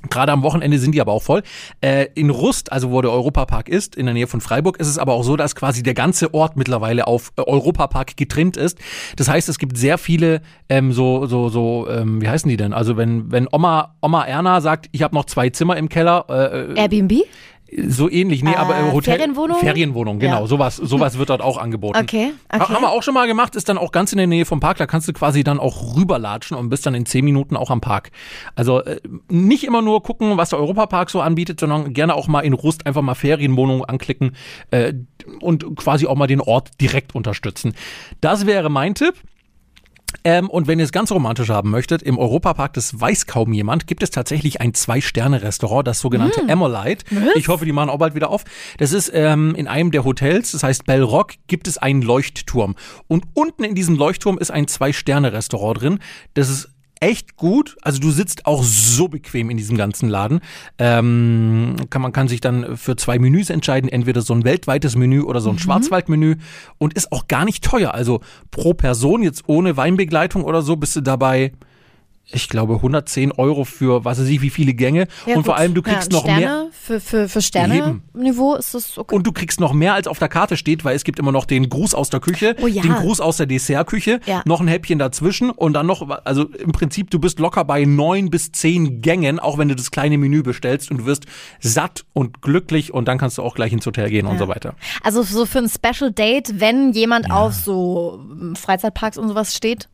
Gerade 0.09 0.31
am 0.31 0.41
Wochenende 0.41 0.79
sind 0.79 0.95
die 0.95 1.01
aber 1.01 1.11
auch 1.11 1.21
voll. 1.21 1.43
Äh, 1.79 2.07
in 2.15 2.31
Rust, 2.31 2.71
also 2.71 2.91
wo 2.91 3.01
der 3.01 3.11
Europapark 3.11 3.69
ist, 3.69 3.95
in 3.95 4.07
der 4.07 4.15
Nähe 4.15 4.25
von 4.25 4.41
Freiburg, 4.41 4.79
ist 4.79 4.87
es 4.87 4.97
aber 4.97 5.13
auch 5.13 5.23
so, 5.23 5.37
dass 5.37 5.55
quasi 5.55 5.83
der 5.83 5.93
ganze 5.93 6.33
Ort 6.33 6.57
mittlerweile 6.57 7.05
auf 7.05 7.31
äh, 7.35 7.41
Europapark 7.41 8.17
getrimmt 8.17 8.57
ist. 8.57 8.79
Das 9.15 9.27
heißt, 9.27 9.47
es 9.47 9.59
gibt 9.59 9.77
sehr 9.77 9.99
viele 9.99 10.41
ähm, 10.69 10.91
so 10.91 11.27
so 11.27 11.49
so 11.49 11.87
ähm, 11.87 12.19
wie 12.19 12.27
heißen 12.27 12.49
die 12.49 12.57
denn? 12.57 12.73
Also 12.73 12.97
wenn 12.97 13.31
wenn 13.31 13.47
Oma 13.51 13.95
Oma 14.01 14.25
Erna 14.25 14.59
sagt, 14.59 14.89
ich 14.91 15.03
habe 15.03 15.13
noch 15.13 15.25
zwei 15.25 15.51
Zimmer 15.51 15.77
im 15.77 15.87
Keller, 15.87 16.25
äh, 16.29 16.79
Airbnb? 16.79 17.23
So 17.87 18.09
ähnlich, 18.09 18.43
nee, 18.43 18.55
aber 18.55 18.75
äh, 18.75 18.89
Äh, 18.89 18.91
Hotel 18.91 19.17
Ferienwohnung? 19.17 19.57
Ferienwohnung, 19.57 20.19
genau, 20.19 20.41
Ja. 20.41 20.47
sowas 20.47 20.75
sowas 20.75 21.17
wird 21.17 21.29
dort 21.29 21.41
auch 21.41 21.57
angeboten. 21.57 21.97
Okay, 21.99 22.33
okay. 22.51 22.73
Haben 22.73 22.81
wir 22.83 22.91
auch 22.91 23.03
schon 23.03 23.13
mal 23.13 23.27
gemacht, 23.27 23.55
ist 23.55 23.69
dann 23.69 23.77
auch 23.77 23.91
ganz 23.91 24.11
in 24.11 24.17
der 24.17 24.27
Nähe 24.27 24.45
vom 24.45 24.59
Park. 24.59 24.77
Da 24.77 24.87
kannst 24.87 25.07
du 25.07 25.13
quasi 25.13 25.43
dann 25.43 25.59
auch 25.59 25.95
rüberlatschen 25.95 26.57
und 26.57 26.69
bist 26.69 26.85
dann 26.85 26.93
in 26.95 27.05
zehn 27.05 27.23
Minuten 27.23 27.55
auch 27.55 27.69
am 27.69 27.79
Park. 27.81 28.11
Also 28.55 28.83
äh, 28.83 28.99
nicht 29.29 29.63
immer 29.63 29.81
nur 29.81 30.03
gucken, 30.03 30.37
was 30.37 30.49
der 30.49 30.59
Europapark 30.59 31.09
so 31.09 31.21
anbietet, 31.21 31.59
sondern 31.59 31.93
gerne 31.93 32.15
auch 32.15 32.27
mal 32.27 32.41
in 32.41 32.53
Rust 32.53 32.85
einfach 32.85 33.01
mal 33.01 33.15
Ferienwohnungen 33.15 33.85
anklicken 33.85 34.35
äh, 34.71 34.93
und 35.39 35.75
quasi 35.75 36.07
auch 36.07 36.15
mal 36.15 36.27
den 36.27 36.41
Ort 36.41 36.71
direkt 36.81 37.15
unterstützen. 37.15 37.73
Das 38.19 38.45
wäre 38.45 38.69
mein 38.69 38.95
Tipp. 38.95 39.15
Ähm, 40.23 40.49
und 40.49 40.67
wenn 40.67 40.79
ihr 40.79 40.85
es 40.85 40.91
ganz 40.91 41.11
romantisch 41.11 41.49
haben 41.49 41.69
möchtet, 41.69 42.01
im 42.03 42.17
Europapark, 42.17 42.73
das 42.73 42.99
weiß 42.99 43.25
kaum 43.25 43.53
jemand, 43.53 43.87
gibt 43.87 44.03
es 44.03 44.11
tatsächlich 44.11 44.61
ein 44.61 44.73
Zwei-Sterne-Restaurant, 44.73 45.87
das 45.87 45.99
sogenannte 45.99 46.41
Emolite. 46.47 47.05
Ich 47.35 47.47
hoffe, 47.47 47.65
die 47.65 47.71
machen 47.71 47.89
auch 47.89 47.97
bald 47.97 48.15
wieder 48.15 48.29
auf. 48.29 48.43
Das 48.77 48.93
ist 48.93 49.11
ähm, 49.13 49.55
in 49.55 49.67
einem 49.67 49.91
der 49.91 50.03
Hotels, 50.03 50.51
das 50.51 50.63
heißt 50.63 50.85
Bell 50.85 51.03
Rock, 51.03 51.33
gibt 51.47 51.67
es 51.67 51.77
einen 51.77 52.01
Leuchtturm. 52.01 52.75
Und 53.07 53.25
unten 53.33 53.63
in 53.63 53.75
diesem 53.75 53.95
Leuchtturm 53.95 54.37
ist 54.37 54.51
ein 54.51 54.67
Zwei-Sterne-Restaurant 54.67 55.81
drin. 55.81 55.99
Das 56.33 56.49
ist 56.49 56.69
echt 57.01 57.35
gut. 57.35 57.75
Also 57.81 57.99
du 57.99 58.11
sitzt 58.11 58.45
auch 58.45 58.63
so 58.63 59.09
bequem 59.09 59.49
in 59.49 59.57
diesem 59.57 59.75
ganzen 59.75 60.07
Laden. 60.07 60.39
Ähm, 60.77 61.75
kann, 61.89 62.01
man 62.01 62.13
kann 62.13 62.29
sich 62.29 62.39
dann 62.39 62.77
für 62.77 62.95
zwei 62.95 63.19
Menüs 63.19 63.49
entscheiden, 63.49 63.89
entweder 63.89 64.21
so 64.21 64.33
ein 64.33 64.45
weltweites 64.45 64.95
Menü 64.95 65.21
oder 65.21 65.41
so 65.41 65.49
ein 65.49 65.59
Schwarzwaldmenü 65.59 66.37
und 66.77 66.93
ist 66.93 67.11
auch 67.11 67.27
gar 67.27 67.43
nicht 67.43 67.63
teuer. 67.63 67.93
Also 67.93 68.21
pro 68.51 68.73
Person 68.73 69.23
jetzt 69.23 69.43
ohne 69.47 69.75
Weinbegleitung 69.75 70.43
oder 70.43 70.61
so 70.61 70.75
bist 70.77 70.95
du 70.95 71.01
dabei 71.01 71.51
ich 72.33 72.49
glaube, 72.49 72.75
110 72.75 73.31
Euro 73.33 73.63
für 73.65 74.05
was 74.05 74.19
weiß 74.19 74.27
ich, 74.27 74.41
wie 74.41 74.49
viele 74.49 74.73
Gänge. 74.73 75.07
Ja, 75.25 75.35
und 75.35 75.43
vor 75.43 75.53
gut. 75.53 75.61
allem, 75.61 75.73
du 75.73 75.81
kriegst 75.81 76.11
ja, 76.11 76.17
noch 76.17 76.23
Sterne, 76.23 76.39
mehr. 76.39 76.67
Für, 76.71 76.99
für, 76.99 77.29
für 77.29 77.41
Sterne-Niveau 77.41 78.55
ist 78.55 78.73
das 78.73 78.97
okay. 78.97 79.15
Und 79.15 79.27
du 79.27 79.31
kriegst 79.31 79.59
noch 79.59 79.73
mehr, 79.73 79.93
als 79.93 80.07
auf 80.07 80.19
der 80.19 80.29
Karte 80.29 80.57
steht, 80.57 80.83
weil 80.83 80.95
es 80.95 81.03
gibt 81.03 81.19
immer 81.19 81.31
noch 81.31 81.45
den 81.45 81.69
Gruß 81.69 81.93
aus 81.93 82.09
der 82.09 82.19
Küche, 82.19 82.55
Oh 82.61 82.67
ja. 82.67 82.81
den 82.81 82.93
Gruß 82.93 83.21
aus 83.21 83.37
der 83.37 83.45
Dessertküche, 83.45 84.19
noch 84.45 84.61
ein 84.61 84.67
Häppchen 84.67 84.99
dazwischen 84.99 85.49
und 85.49 85.73
dann 85.73 85.85
noch, 85.85 86.07
also 86.25 86.45
im 86.45 86.71
Prinzip, 86.71 87.09
du 87.09 87.19
bist 87.19 87.39
locker 87.39 87.63
bei 87.65 87.85
neun 87.85 88.29
bis 88.29 88.51
zehn 88.51 89.01
Gängen, 89.01 89.39
auch 89.39 89.57
wenn 89.57 89.69
du 89.69 89.75
das 89.75 89.91
kleine 89.91 90.17
Menü 90.17 90.43
bestellst 90.43 90.91
und 90.91 90.97
du 90.97 91.05
wirst 91.05 91.25
satt 91.59 92.05
und 92.13 92.41
glücklich 92.41 92.93
und 92.93 93.07
dann 93.07 93.17
kannst 93.17 93.37
du 93.37 93.43
auch 93.43 93.55
gleich 93.55 93.73
ins 93.73 93.85
Hotel 93.85 94.09
gehen 94.09 94.25
und 94.27 94.37
so 94.37 94.47
weiter. 94.47 94.75
Also 95.03 95.23
so 95.23 95.45
für 95.45 95.59
ein 95.59 95.69
Special 95.69 96.11
Date, 96.11 96.59
wenn 96.59 96.93
jemand 96.93 97.31
auf 97.31 97.53
so 97.53 98.19
ähm, 98.31 98.55
Freizeitparks 98.55 99.17
und 99.17 99.27
sowas 99.27 99.55
steht. 99.55 99.87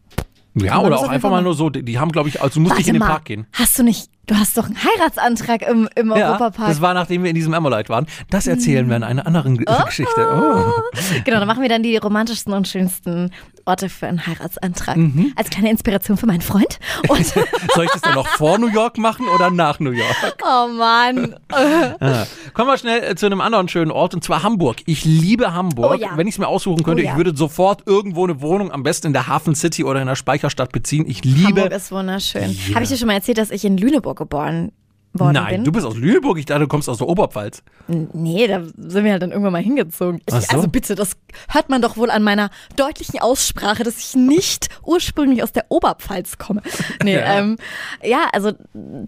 Ja, 0.60 0.80
oder 0.80 0.98
auch 1.00 1.08
einfach 1.10 1.30
mal 1.30 1.42
nur 1.42 1.54
so, 1.54 1.70
die, 1.70 1.84
die 1.84 2.00
haben, 2.00 2.12
glaube 2.12 2.30
ich, 2.30 2.42
also 2.42 2.56
du 2.56 2.62
musst 2.62 2.78
nicht 2.78 2.88
in 2.88 2.94
den 2.96 3.00
mal, 3.00 3.08
Park 3.08 3.26
gehen. 3.26 3.46
Hast 3.54 3.78
du 3.80 3.84
nicht, 3.84 4.10
du 4.28 4.36
hast 4.36 4.58
doch 4.58 4.66
einen 4.66 4.78
Heiratsantrag 4.84 5.62
im, 5.68 5.88
im 5.96 6.10
Ja, 6.16 6.30
Europapark. 6.32 6.70
das 6.70 6.82
war 6.82 6.94
nachdem 6.94 7.24
wir 7.24 7.30
in 7.30 7.36
diesem 7.36 7.54
Amolite 7.54 7.90
waren. 7.90 8.08
Das 8.30 8.48
erzählen 8.48 8.88
wir 8.90 8.96
in 8.96 9.04
einer 9.04 9.26
anderen 9.26 9.58
G- 9.58 9.66
Geschichte. 9.86 10.28
Oh. 10.30 10.72
Genau, 11.26 11.40
dann 11.40 11.48
machen 11.48 11.62
wir 11.62 11.70
dann 11.70 11.84
die 11.84 11.98
romantischsten 11.98 12.54
und 12.54 12.68
schönsten 12.68 13.32
Orte 13.68 13.90
für 13.90 14.08
einen 14.08 14.26
Heiratsantrag. 14.26 14.98
Mhm. 14.98 15.34
Als 15.36 15.50
kleine 15.50 15.70
Inspiration 15.70 16.18
für 16.18 16.26
meinen 16.26 16.42
Freund. 16.42 16.80
Und, 17.08 17.26
Soll 17.76 17.86
ich 17.86 17.92
das 17.92 18.02
dann 18.02 18.16
noch 18.16 18.28
vor 18.28 18.58
New 18.58 18.68
York 18.68 18.98
machen 18.98 19.28
oder 19.28 19.50
nach 19.52 19.80
New 19.80 19.92
York? 19.92 20.38
oh 20.44 20.68
Mann. 20.70 21.36
Kommen 22.54 22.68
wir 22.70 22.78
schnell 22.78 23.04
äh, 23.04 23.16
zu 23.16 23.26
einem 23.26 23.42
anderen 23.42 23.68
schönen 23.68 23.92
Ort 23.92 24.14
und 24.14 24.24
zwar 24.24 24.44
Hamburg. 24.44 24.78
Ich 24.86 25.06
liebe 25.06 25.54
Hamburg. 25.54 25.92
Oh 25.92 25.94
ja. 25.96 26.10
Wenn 26.16 26.28
ich 26.28 26.36
es 26.36 26.40
mir 26.40 26.48
aussuchen 26.48 26.84
könnte, 26.84 27.04
Oh 27.04 27.06
ja. 27.06 27.12
ich 27.12 27.18
würde 27.18 27.36
sofort 27.36 27.84
irgendwo 27.86 28.24
eine 28.24 28.42
Wohnung, 28.42 28.72
am 28.72 28.84
besten 28.84 29.08
in 29.08 29.14
der 29.14 29.28
Hafen 29.28 29.56
City 29.56 29.84
oder 29.84 30.02
in 30.02 30.08
der 30.08 30.16
Speicherstadt 30.16 30.72
beziehen. 30.72 31.06
Ich 31.08 31.24
liebe. 31.24 31.62
Hamburg 31.62 31.72
ist 31.72 31.92
wunderschön. 31.92 32.58
Habe 32.74 32.84
ich 32.84 32.90
dir 32.90 32.98
schon 32.98 33.08
mal 33.08 33.14
erzählt, 33.14 33.38
dass 33.38 33.52
ich 33.52 33.66
in 33.66 33.78
Lüneburg 33.78 34.18
geboren 34.18 34.72
worden 35.20 35.34
Nein, 35.34 35.56
bin? 35.56 35.64
du 35.64 35.72
bist 35.72 35.86
aus 35.86 35.96
Lüneburg. 35.96 36.38
Ich 36.38 36.46
dachte, 36.46 36.62
du 36.62 36.68
kommst 36.68 36.90
aus 36.90 36.98
der 37.00 37.08
Oberpfalz. 37.08 37.64
Nee, 37.88 38.48
da 38.48 38.62
sind 38.64 39.04
wir 39.04 39.12
halt 39.12 39.22
dann 39.22 39.32
irgendwann 39.32 39.54
mal 39.54 39.62
hingezogen. 39.62 40.22
Ich, 40.26 40.34
so. 40.34 40.56
Also 40.56 40.68
bitte, 40.68 40.96
das 40.96 41.18
hört 41.50 41.70
man 41.70 41.82
doch 41.82 41.98
wohl 41.98 42.10
an 42.12 42.24
meiner 42.24 42.50
deutlichen 42.76 43.20
Aussprache, 43.20 43.84
dass 43.84 43.98
ich 44.00 44.16
nicht 44.16 44.70
ursprünglich 44.84 45.44
aus 45.44 45.52
der 45.52 45.66
Oberpfalz 45.70 46.38
komme. 46.38 46.62
Nee, 47.04 47.14
Ja. 47.16 47.20
ja, 47.22 47.40
ähm, 47.40 47.58
ja 48.04 48.20
also 48.34 48.52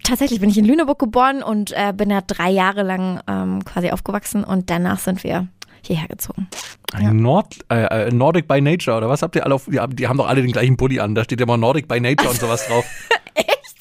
tatsächlich 0.04 0.40
bin 0.40 0.50
ich 0.50 0.58
in 0.58 0.64
Lüneburg 0.64 0.98
geboren 0.98 1.42
und 1.42 1.72
äh, 1.72 1.92
bin 1.94 2.08
da 2.08 2.20
drei 2.20 2.50
Jahre 2.50 2.82
lang 2.82 3.20
ähm, 3.28 3.64
quasi 3.64 3.90
aufgewachsen 3.90 4.44
und 4.44 4.70
danach 4.70 4.98
sind 4.98 5.24
wir 5.24 5.48
hierher 5.82 6.08
gezogen. 6.08 6.48
Ein 6.92 7.16
Nord, 7.16 7.56
äh, 7.70 8.08
äh, 8.08 8.10
Nordic 8.12 8.46
by 8.46 8.60
Nature 8.60 8.96
oder 8.98 9.08
was 9.08 9.22
habt 9.22 9.34
ihr 9.36 9.44
alle 9.44 9.54
auf? 9.54 9.66
Die, 9.66 9.78
haben- 9.80 10.18
doch 10.18 10.28
alle 10.28 10.42
den 10.42 10.52
gleichen 10.52 10.76
Pulli 10.76 11.00
an. 11.00 11.14
Da 11.14 11.24
steht 11.24 11.40
immer 11.40 11.56
Nordic 11.56 11.88
by 11.88 12.00
Nature 12.00 12.28
und 12.30 12.38
sowas 12.38 12.66
drauf. 12.66 12.84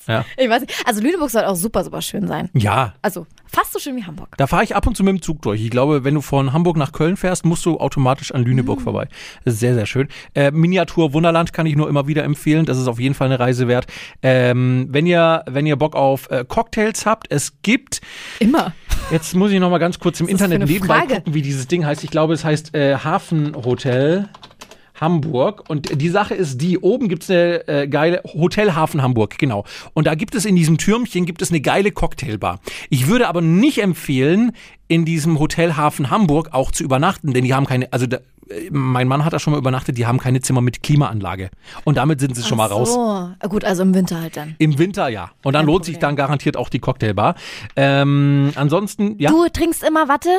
Ja. 0.09 0.25
Ich 0.37 0.49
weiß 0.49 0.61
nicht. 0.61 0.73
Also 0.85 1.01
Lüneburg 1.01 1.29
soll 1.29 1.45
auch 1.45 1.55
super, 1.55 1.83
super 1.83 2.01
schön 2.01 2.27
sein. 2.27 2.49
Ja. 2.53 2.93
Also 3.01 3.25
fast 3.47 3.71
so 3.73 3.79
schön 3.79 3.95
wie 3.95 4.03
Hamburg. 4.03 4.29
Da 4.37 4.47
fahre 4.47 4.63
ich 4.63 4.75
ab 4.75 4.85
und 4.87 4.97
zu 4.97 5.03
mit 5.03 5.13
dem 5.13 5.21
Zug 5.21 5.41
durch. 5.41 5.61
Ich 5.61 5.69
glaube, 5.69 6.03
wenn 6.03 6.15
du 6.15 6.21
von 6.21 6.51
Hamburg 6.51 6.75
nach 6.77 6.91
Köln 6.91 7.15
fährst, 7.15 7.45
musst 7.45 7.65
du 7.65 7.79
automatisch 7.79 8.33
an 8.33 8.41
Mhm. 8.41 8.47
Lüneburg 8.47 8.81
vorbei. 8.81 9.07
Das 9.45 9.53
ist 9.55 9.59
sehr, 9.61 9.75
sehr 9.75 9.85
schön. 9.85 10.07
Äh, 10.35 10.51
Miniatur 10.51 11.13
Wunderland 11.13 11.53
kann 11.53 11.65
ich 11.65 11.75
nur 11.75 11.87
immer 11.87 12.07
wieder 12.07 12.23
empfehlen. 12.23 12.65
Das 12.65 12.77
ist 12.77 12.87
auf 12.87 12.99
jeden 12.99 13.15
Fall 13.15 13.27
eine 13.27 13.39
Reise 13.39 13.67
wert. 13.67 13.85
Ähm, 14.23 14.87
wenn 14.89 15.05
ihr, 15.05 15.43
wenn 15.47 15.65
ihr 15.65 15.75
Bock 15.75 15.95
auf 15.95 16.29
äh, 16.31 16.43
Cocktails 16.47 17.05
habt, 17.05 17.27
es 17.31 17.61
gibt, 17.61 18.01
Immer. 18.39 18.73
jetzt 19.11 19.35
muss 19.35 19.51
ich 19.51 19.59
noch 19.59 19.69
mal 19.69 19.77
ganz 19.77 19.99
kurz 19.99 20.19
im 20.19 20.25
das 20.27 20.31
Internet 20.31 20.67
nebenbei 20.67 20.99
Frage? 20.99 21.15
gucken, 21.15 21.33
wie 21.35 21.41
dieses 21.43 21.67
Ding 21.67 21.85
heißt. 21.85 22.03
Ich 22.03 22.09
glaube, 22.09 22.33
es 22.33 22.43
heißt 22.43 22.73
äh, 22.75 22.95
Hafenhotel. 22.97 24.27
Hamburg. 25.01 25.69
Und 25.69 26.01
die 26.01 26.09
Sache 26.09 26.33
ist 26.35 26.61
die, 26.61 26.77
oben 26.77 27.07
gibt's 27.09 27.29
eine 27.29 27.67
äh, 27.67 27.87
geile 27.87 28.21
Hotel 28.33 28.73
Hafen 28.75 29.01
Hamburg, 29.01 29.37
genau. 29.37 29.65
Und 29.93 30.07
da 30.07 30.15
gibt 30.15 30.35
es 30.35 30.45
in 30.45 30.55
diesem 30.55 30.77
Türmchen 30.77 31.25
gibt 31.25 31.41
es 31.41 31.49
eine 31.49 31.61
geile 31.61 31.91
Cocktailbar. 31.91 32.59
Ich 32.89 33.07
würde 33.07 33.27
aber 33.27 33.41
nicht 33.41 33.81
empfehlen, 33.81 34.51
in 34.87 35.05
diesem 35.05 35.39
Hotel 35.39 35.75
Hafen 35.77 36.09
Hamburg 36.09 36.49
auch 36.51 36.71
zu 36.71 36.83
übernachten, 36.83 37.33
denn 37.33 37.43
die 37.43 37.53
haben 37.53 37.65
keine, 37.67 37.91
also 37.93 38.07
da, 38.07 38.17
äh, 38.49 38.69
mein 38.71 39.07
Mann 39.07 39.23
hat 39.23 39.33
da 39.33 39.39
schon 39.39 39.51
mal 39.53 39.59
übernachtet, 39.59 39.97
die 39.97 40.05
haben 40.07 40.17
keine 40.17 40.41
Zimmer 40.41 40.61
mit 40.61 40.81
Klimaanlage. 40.81 41.51
Und 41.83 41.97
damit 41.97 42.19
sind 42.19 42.35
sie 42.35 42.43
schon 42.43 42.57
mal 42.57 42.65
raus. 42.67 42.93
So. 42.93 43.29
Gut, 43.49 43.63
also 43.63 43.83
im 43.83 43.93
Winter 43.93 44.19
halt 44.19 44.35
dann. 44.35 44.55
Im 44.57 44.79
Winter 44.79 45.07
ja. 45.09 45.31
Und 45.43 45.53
dann 45.53 45.61
Kein 45.61 45.67
lohnt 45.67 45.85
sich 45.85 45.95
Problem. 45.95 46.09
dann 46.09 46.15
garantiert 46.15 46.57
auch 46.57 46.69
die 46.69 46.79
Cocktailbar. 46.79 47.35
Ähm, 47.75 48.51
ansonsten, 48.55 49.15
ja, 49.19 49.29
Du 49.29 49.47
trinkst 49.47 49.83
immer 49.83 50.07
Watte? 50.07 50.29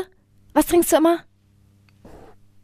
Was 0.53 0.67
trinkst 0.67 0.91
du 0.93 0.97
immer? 0.97 1.19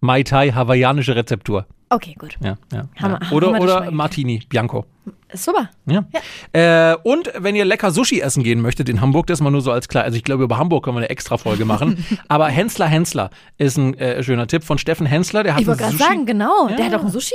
Mai 0.00 0.22
Tai, 0.24 0.50
hawaiianische 0.52 1.14
Rezeptur. 1.16 1.66
Okay, 1.88 2.14
gut. 2.18 2.36
Ja, 2.42 2.56
ja. 2.72 2.88
Haben 3.00 3.18
ja. 3.22 3.30
Oder, 3.30 3.60
oder 3.60 3.90
Martini, 3.90 4.42
Bianco. 4.48 4.86
Super. 5.32 5.70
Ja. 5.86 6.04
Äh, 6.52 6.96
und 7.02 7.32
wenn 7.36 7.54
ihr 7.54 7.64
lecker 7.64 7.90
Sushi 7.90 8.20
essen 8.20 8.42
gehen 8.42 8.60
möchtet 8.60 8.88
in 8.88 9.00
Hamburg, 9.00 9.26
das 9.26 9.40
mal 9.40 9.50
nur 9.50 9.60
so 9.60 9.70
als 9.70 9.88
klar. 9.88 10.04
Also 10.04 10.16
ich 10.16 10.24
glaube, 10.24 10.44
über 10.44 10.58
Hamburg 10.58 10.84
können 10.84 10.96
wir 10.96 11.00
eine 11.00 11.10
extra 11.10 11.36
Folge 11.36 11.64
machen. 11.64 12.04
Aber 12.28 12.48
Hensler 12.48 12.86
Hensler 12.86 13.30
ist 13.58 13.76
ein 13.76 13.94
äh, 13.98 14.22
schöner 14.22 14.46
Tipp 14.46 14.64
von 14.64 14.78
Steffen 14.78 15.06
Hensler. 15.06 15.44
Der 15.44 15.54
hat 15.54 15.60
Ich 15.60 15.66
wollte 15.66 15.82
gerade 15.82 15.96
sagen, 15.96 16.26
genau. 16.26 16.68
Ja. 16.68 16.76
Der 16.76 16.86
hat 16.86 16.94
doch 16.94 17.04
ein 17.04 17.10
Sushi? 17.10 17.34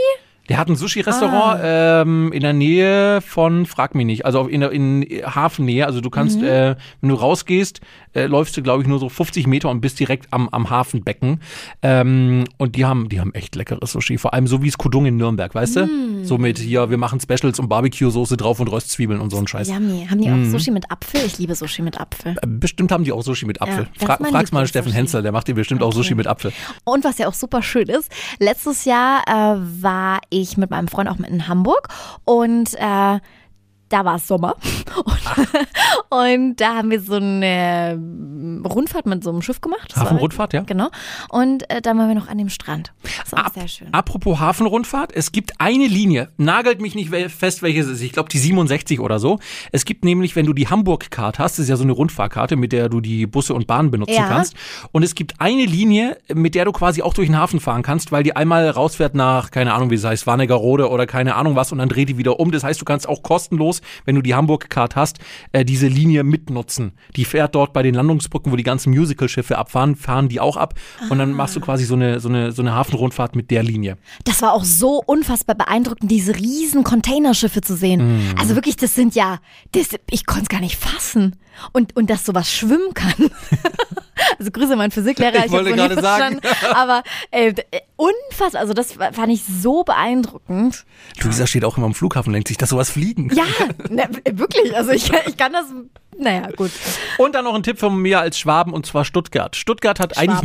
Der 0.49 0.57
hat 0.57 0.67
ein 0.67 0.75
Sushi-Restaurant 0.75 1.61
ähm, 1.63 2.31
in 2.33 2.41
der 2.41 2.51
Nähe 2.53 3.21
von, 3.21 3.65
frag 3.65 3.95
mich 3.95 4.05
nicht, 4.05 4.25
also 4.25 4.47
in, 4.47 4.61
in 4.63 5.05
Hafennähe. 5.23 5.85
Also 5.85 6.01
du 6.01 6.09
kannst, 6.09 6.39
Mhm. 6.41 6.47
äh, 6.47 6.75
wenn 6.99 7.09
du 7.09 7.15
rausgehst, 7.15 7.79
äh, 8.13 8.25
läufst 8.25 8.57
du, 8.57 8.61
glaube 8.63 8.81
ich, 8.81 8.89
nur 8.89 8.99
so 8.99 9.07
50 9.07 9.47
Meter 9.47 9.69
und 9.69 9.79
bist 9.81 9.99
direkt 9.99 10.27
am, 10.31 10.49
am 10.49 10.69
Hafenbecken. 10.69 11.39
Ähm, 11.83 12.43
und 12.57 12.75
die 12.75 12.85
haben, 12.85 13.07
die 13.07 13.19
haben 13.21 13.33
echt 13.33 13.55
leckeres 13.55 13.91
Sushi. 13.91 14.17
Vor 14.17 14.33
allem 14.33 14.47
so 14.47 14.61
wie 14.61 14.67
es 14.67 14.77
Kudung 14.77 15.05
in 15.05 15.15
Nürnberg, 15.17 15.53
weißt 15.55 15.75
Mm. 15.77 15.79
du? 15.79 16.20
So 16.23 16.37
mit 16.37 16.59
hier, 16.59 16.89
wir 16.89 16.97
machen 16.97 17.19
Specials 17.19 17.59
und 17.59 17.67
Barbecue-Soße 17.69 18.37
drauf 18.37 18.59
und 18.59 18.67
Röstzwiebeln 18.67 19.19
und 19.19 19.29
so 19.29 19.37
ein 19.37 19.47
Scheiß. 19.47 19.69
Yummy. 19.69 20.07
Haben 20.09 20.21
die 20.21 20.29
auch 20.29 20.35
Mhm. 20.35 20.51
Sushi 20.51 20.71
mit 20.71 20.89
Apfel? 20.91 21.21
Ich 21.25 21.37
liebe 21.37 21.55
Sushi 21.55 21.81
mit 21.81 21.99
Apfel. 21.99 22.35
Äh, 22.41 22.47
Bestimmt 22.47 22.91
haben 22.91 23.03
die 23.03 23.11
auch 23.11 23.21
Sushi 23.23 23.45
mit 23.45 23.61
Apfel. 23.61 23.87
das 23.97 24.03
Fra 24.07 24.17
frag's 24.17 24.51
mal. 24.51 24.65
Steffen 24.67 24.91
Hensler, 24.91 25.21
der 25.21 25.31
macht 25.31 25.47
dir 25.47 25.55
bestimmt 25.55 25.81
auch 25.81 25.87
Okay. 25.87 25.97
Sushi 25.97 26.15
mit 26.15 26.27
Apfel. 26.27 26.51
Und 26.83 27.03
was 27.03 27.17
ja 27.17 27.27
auch 27.27 27.33
super 27.33 27.61
schön 27.61 27.87
ist, 27.87 28.11
letztes 28.39 28.85
Jahr 28.85 29.23
äh, 29.27 29.59
war 29.81 30.19
ich 30.29 30.57
mit 30.57 30.69
meinem 30.69 30.87
Freund 30.87 31.09
auch 31.09 31.17
mit 31.17 31.29
in 31.29 31.47
Hamburg 31.47 31.87
und 32.25 32.73
äh, 32.75 33.19
da 33.91 34.05
war 34.05 34.15
es 34.15 34.27
Sommer. 34.27 34.55
Und, 35.05 35.19
und 36.09 36.55
da 36.61 36.75
haben 36.75 36.89
wir 36.91 36.99
so 37.01 37.15
eine 37.15 37.99
Rundfahrt 38.65 39.05
mit 39.05 39.23
so 39.23 39.29
einem 39.29 39.41
Schiff 39.41 39.61
gemacht. 39.61 39.95
Hafenrundfahrt, 39.95 40.53
ja? 40.53 40.61
Genau. 40.61 40.89
Und 41.29 41.69
äh, 41.69 41.81
dann 41.81 41.97
waren 41.97 42.07
wir 42.07 42.15
noch 42.15 42.27
an 42.27 42.37
dem 42.37 42.49
Strand. 42.49 42.93
Das 43.23 43.31
war 43.31 43.45
Ab- 43.45 43.53
sehr 43.53 43.67
schön. 43.67 43.93
Apropos 43.93 44.39
Hafenrundfahrt, 44.39 45.11
es 45.15 45.31
gibt 45.31 45.59
eine 45.59 45.87
Linie, 45.87 46.29
nagelt 46.37 46.81
mich 46.81 46.95
nicht 46.95 47.09
fest, 47.31 47.61
welches 47.61 47.85
es 47.87 47.93
ist. 47.93 48.01
Ich 48.01 48.11
glaube 48.13 48.29
die 48.29 48.39
67 48.39 48.99
oder 48.99 49.19
so. 49.19 49.39
Es 49.71 49.85
gibt 49.85 50.03
nämlich, 50.05 50.35
wenn 50.35 50.45
du 50.45 50.53
die 50.53 50.67
Hamburg-Card 50.67 51.39
hast, 51.39 51.53
das 51.57 51.63
ist 51.63 51.69
ja 51.69 51.75
so 51.77 51.83
eine 51.83 51.91
Rundfahrkarte, 51.93 52.55
mit 52.55 52.71
der 52.71 52.89
du 52.89 53.01
die 53.01 53.25
Busse 53.27 53.53
und 53.53 53.67
Bahnen 53.67 53.91
benutzen 53.91 54.13
Ja. 54.15 54.27
kannst. 54.27 54.55
Und 54.91 55.03
es 55.03 55.15
gibt 55.15 55.39
eine 55.39 55.65
Linie, 55.65 56.17
mit 56.33 56.55
der 56.55 56.65
du 56.65 56.71
quasi 56.71 57.01
auch 57.01 57.13
durch 57.13 57.27
den 57.27 57.37
Hafen 57.37 57.59
fahren 57.59 57.81
kannst, 57.83 58.11
weil 58.11 58.23
die 58.23 58.35
einmal 58.35 58.69
rausfährt 58.69 59.15
nach, 59.15 59.51
keine 59.51 59.73
Ahnung, 59.73 59.89
wie 59.91 59.95
es 59.95 60.03
heißt, 60.03 60.27
Warneggerode 60.27 60.89
oder 60.89 61.05
keine 61.07 61.35
Ahnung 61.35 61.55
was 61.55 61.71
und 61.71 61.77
dann 61.79 61.89
dreht 61.89 62.09
die 62.09 62.17
wieder 62.17 62.39
um. 62.39 62.51
Das 62.51 62.63
heißt, 62.63 62.79
du 62.81 62.85
kannst 62.85 63.07
auch 63.07 63.23
kostenlos, 63.23 63.80
wenn 64.05 64.15
du 64.15 64.21
die 64.21 64.35
Hamburg-Card 64.35 64.95
hast, 64.95 65.19
äh, 65.51 65.65
diese 65.65 65.87
Linie 65.87 66.23
mitnutzen. 66.23 66.93
Die 67.15 67.25
fährt 67.25 67.55
dort 67.55 67.73
bei 67.73 67.83
den 67.83 67.95
Landungsbrücken, 67.95 68.51
wo 68.51 68.55
die 68.55 68.63
ganzen 68.63 68.91
Musical-Schiffe 68.91 69.57
abfahren, 69.57 69.95
fahren 69.95 70.29
die 70.29 70.39
auch 70.39 70.57
ab. 70.57 70.75
Und 71.09 71.19
dann 71.19 71.33
machst 71.33 71.55
du 71.55 71.59
quasi 71.59 71.85
so 71.85 71.95
eine, 71.95 72.19
so 72.19 72.29
eine, 72.29 72.51
so 72.51 72.61
eine 72.61 72.73
Hafenrundfahrt 72.73 73.35
mit 73.35 73.51
der 73.51 73.63
Linie. 73.63 73.97
Das 74.23 74.41
war 74.41 74.53
auch 74.53 74.63
so 74.63 75.01
unfassbar 75.05 75.55
beeindruckend, 75.55 76.09
diese 76.11 76.35
riesen 76.35 76.83
Containerschiffe 76.83 77.61
zu 77.61 77.75
sehen. 77.75 78.17
Mhm. 78.17 78.35
Also 78.37 78.55
wirklich, 78.55 78.75
das 78.75 78.95
sind 78.95 79.15
ja, 79.15 79.39
das, 79.71 79.89
ich 80.09 80.25
konnte 80.25 80.43
es 80.43 80.49
gar 80.49 80.61
nicht 80.61 80.77
fassen. 80.77 81.35
Und, 81.73 81.95
und 81.95 82.09
dass 82.09 82.25
sowas 82.25 82.51
schwimmen 82.51 82.93
kann. 82.93 83.13
also 84.37 84.51
Grüße 84.51 84.73
an 84.73 84.77
meinen 84.77 84.91
Physiklehrer. 84.91 85.45
Ich 85.45 85.51
wollte 85.51 85.71
hab's 85.71 85.77
noch 85.77 85.89
nie 85.89 85.95
gerade 85.95 86.01
sagen. 86.01 86.41
Aber 86.73 87.03
äh, 87.31 87.53
unfassbar, 87.95 88.61
also 88.61 88.73
das 88.73 88.93
fand 88.93 89.29
ich 89.29 89.43
so 89.43 89.83
beeindruckend. 89.83 90.85
Luisa 91.21 91.47
steht 91.47 91.65
auch 91.65 91.77
immer 91.77 91.87
am 91.87 91.93
Flughafen, 91.93 92.33
denkt 92.33 92.47
sich, 92.47 92.57
dass 92.57 92.69
sowas 92.69 92.91
fliegen. 92.91 93.31
Ja, 93.33 93.45
ne, 93.89 94.09
wirklich, 94.31 94.75
also 94.75 94.91
ich, 94.91 95.11
ich 95.27 95.37
kann 95.37 95.53
das, 95.53 95.65
naja, 96.17 96.49
gut. 96.55 96.71
Und 97.17 97.35
dann 97.35 97.45
noch 97.45 97.55
ein 97.55 97.63
Tipp 97.63 97.79
von 97.79 97.97
mir 98.01 98.19
als 98.19 98.37
Schwaben 98.37 98.73
und 98.73 98.85
zwar 98.85 99.05
Stuttgart. 99.05 99.55
Stuttgart 99.55 99.99
hat 99.99 100.17
eigentlich 100.17 100.41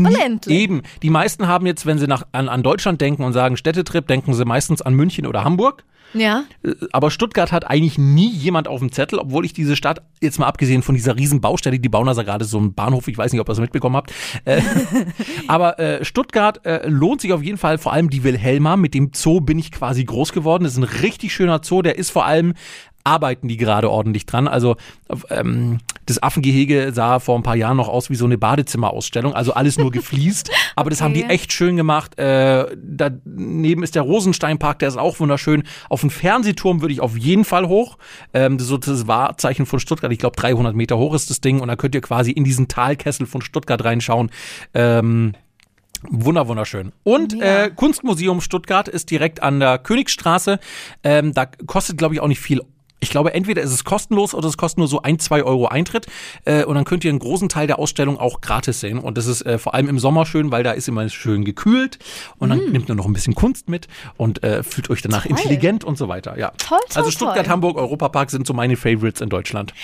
nie, 0.46 0.52
eben. 0.54 0.82
Die 1.02 1.10
meisten 1.10 1.46
haben 1.46 1.66
jetzt, 1.66 1.86
wenn 1.86 1.98
sie 1.98 2.06
nach, 2.06 2.26
an, 2.32 2.48
an 2.48 2.62
Deutschland 2.62 3.00
denken 3.00 3.24
und 3.24 3.32
sagen 3.32 3.56
Städtetrip, 3.56 4.06
denken 4.06 4.34
sie 4.34 4.44
meistens 4.44 4.82
an 4.82 4.94
München 4.94 5.26
oder 5.26 5.44
Hamburg. 5.44 5.84
Ja. 6.14 6.44
Aber 6.92 7.10
Stuttgart 7.10 7.52
hat 7.52 7.68
eigentlich 7.68 7.98
nie 7.98 8.30
jemand 8.30 8.68
auf 8.68 8.80
dem 8.80 8.92
Zettel, 8.92 9.18
obwohl 9.18 9.44
ich 9.44 9.52
diese 9.52 9.76
Stadt, 9.76 10.02
jetzt 10.20 10.38
mal 10.38 10.46
abgesehen 10.46 10.82
von 10.82 10.94
dieser 10.94 11.16
riesen 11.16 11.40
Baustelle, 11.40 11.78
die 11.78 11.88
bauen 11.88 12.06
da 12.06 12.22
gerade 12.22 12.44
so 12.44 12.58
einen 12.58 12.74
Bahnhof, 12.74 13.08
ich 13.08 13.18
weiß 13.18 13.32
nicht, 13.32 13.40
ob 13.40 13.48
ihr 13.48 13.52
das 13.52 13.60
mitbekommen 13.60 13.96
habt. 13.96 14.12
Äh, 14.44 14.62
aber 15.48 15.78
äh, 15.78 16.04
Stuttgart 16.04 16.64
äh, 16.64 16.88
lohnt 16.88 17.20
sich 17.20 17.32
auf 17.32 17.42
jeden 17.42 17.58
Fall, 17.58 17.78
vor 17.78 17.92
allem 17.92 18.10
die 18.10 18.24
Wilhelma, 18.24 18.76
mit 18.76 18.94
dem 18.94 19.10
Zoo 19.14 19.40
bin 19.40 19.58
ich 19.58 19.72
quasi 19.72 20.04
groß 20.04 20.32
geworden. 20.32 20.64
Das 20.64 20.72
ist 20.72 20.78
ein 20.78 20.84
richtig 20.84 21.34
schöner 21.34 21.60
Zoo, 21.62 21.82
der 21.82 21.98
ist 21.98 22.10
vor 22.10 22.24
allem 22.24 22.54
arbeiten 23.06 23.48
die 23.48 23.56
gerade 23.56 23.90
ordentlich 23.90 24.26
dran. 24.26 24.48
Also 24.48 24.76
ähm, 25.30 25.78
das 26.06 26.22
Affengehege 26.22 26.92
sah 26.92 27.20
vor 27.20 27.36
ein 27.38 27.42
paar 27.42 27.56
Jahren 27.56 27.76
noch 27.76 27.88
aus 27.88 28.10
wie 28.10 28.16
so 28.16 28.24
eine 28.24 28.36
Badezimmerausstellung, 28.36 29.32
also 29.34 29.54
alles 29.54 29.78
nur 29.78 29.90
gefliest. 29.90 30.50
Aber 30.76 30.90
das 30.90 31.00
haben 31.00 31.14
die 31.14 31.24
Okay. 31.24 31.32
echt 31.34 31.52
schön 31.52 31.76
gemacht. 31.76 32.18
Äh, 32.18 32.66
daneben 32.76 33.82
ist 33.82 33.94
der 33.94 34.02
Rosensteinpark, 34.02 34.78
der 34.80 34.88
ist 34.88 34.96
auch 34.98 35.18
wunderschön. 35.20 35.62
Auf 35.88 36.02
den 36.02 36.10
Fernsehturm 36.10 36.80
würde 36.82 36.92
ich 36.92 37.00
auf 37.00 37.16
jeden 37.16 37.44
Fall 37.44 37.68
hoch. 37.68 37.96
Ähm, 38.34 38.58
das 38.58 38.68
das 38.80 39.06
Wahrzeichen 39.06 39.66
von 39.66 39.80
Stuttgart. 39.80 40.12
Ich 40.12 40.18
glaube 40.18 40.36
300 40.36 40.74
Meter 40.74 40.98
hoch 40.98 41.14
ist 41.14 41.30
das 41.30 41.40
Ding 41.40 41.60
und 41.60 41.68
da 41.68 41.76
könnt 41.76 41.94
ihr 41.94 42.00
quasi 42.00 42.32
in 42.32 42.44
diesen 42.44 42.68
Talkessel 42.68 43.26
von 43.26 43.40
Stuttgart 43.40 43.82
reinschauen. 43.84 44.30
Ähm, 44.74 45.32
Wunder, 46.10 46.46
wunderschön. 46.46 46.92
Und 47.04 47.32
Mega. 47.32 47.64
äh, 47.64 47.70
Kunstmuseum 47.70 48.40
Stuttgart 48.40 48.86
ist 48.88 49.10
direkt 49.10 49.42
an 49.42 49.60
der 49.60 49.78
Königstraße. 49.78 50.58
Ähm, 51.02 51.32
da 51.32 51.46
kostet, 51.46 51.96
glaube 51.98 52.14
ich, 52.14 52.20
auch 52.20 52.28
nicht 52.28 52.40
viel. 52.40 52.60
Ich 52.98 53.10
glaube, 53.10 53.34
entweder 53.34 53.60
ist 53.62 53.72
es 53.72 53.84
kostenlos 53.84 54.34
oder 54.34 54.48
es 54.48 54.56
kostet 54.56 54.78
nur 54.78 54.88
so 54.88 55.02
ein, 55.02 55.18
zwei 55.18 55.42
Euro 55.42 55.66
Eintritt. 55.68 56.06
Äh, 56.46 56.64
und 56.64 56.74
dann 56.76 56.84
könnt 56.84 57.04
ihr 57.04 57.10
einen 57.10 57.18
großen 57.18 57.48
Teil 57.50 57.66
der 57.66 57.78
Ausstellung 57.78 58.18
auch 58.18 58.40
gratis 58.40 58.80
sehen. 58.80 58.98
Und 58.98 59.18
das 59.18 59.26
ist 59.26 59.42
äh, 59.42 59.58
vor 59.58 59.74
allem 59.74 59.88
im 59.88 59.98
Sommer 59.98 60.24
schön, 60.24 60.50
weil 60.50 60.62
da 60.62 60.72
ist 60.72 60.88
immer 60.88 61.06
schön 61.10 61.44
gekühlt. 61.44 61.98
Und 62.38 62.48
dann 62.48 62.70
nimmt 62.72 62.88
ihr 62.88 62.94
noch 62.94 63.06
ein 63.06 63.12
bisschen 63.12 63.34
Kunst 63.34 63.68
mit 63.68 63.86
und 64.16 64.42
äh, 64.42 64.62
fühlt 64.62 64.88
euch 64.90 65.02
danach 65.02 65.24
Mm. 65.26 65.28
Toll. 65.28 65.38
intelligent 65.38 65.84
und 65.84 65.98
so 65.98 66.08
weiter. 66.08 66.38
Ja. 66.38 66.52
Toll, 66.58 66.78
toll, 66.88 66.96
Also 66.96 67.10
Stuttgart, 67.10 67.44
toll. 67.44 67.48
Hamburg, 67.52 67.76
Europapark 67.76 68.30
sind 68.30 68.46
so 68.46 68.54
meine 68.54 68.76
Favorites 68.76 69.20
in 69.20 69.28
Deutschland. 69.28 69.74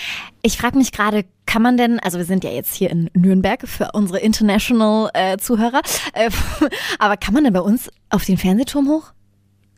Ich 0.41 0.57
frage 0.57 0.77
mich 0.77 0.91
gerade, 0.91 1.25
kann 1.45 1.61
man 1.61 1.77
denn, 1.77 1.99
also 1.99 2.17
wir 2.17 2.25
sind 2.25 2.43
ja 2.43 2.49
jetzt 2.49 2.73
hier 2.75 2.89
in 2.89 3.09
Nürnberg 3.13 3.67
für 3.67 3.89
unsere 3.93 4.19
International-Zuhörer, 4.19 5.81
äh, 6.13 6.29
aber 6.99 7.17
kann 7.17 7.33
man 7.33 7.43
denn 7.43 7.53
bei 7.53 7.61
uns 7.61 7.89
auf 8.09 8.25
den 8.25 8.37
Fernsehturm 8.37 8.87
hoch? 8.89 9.11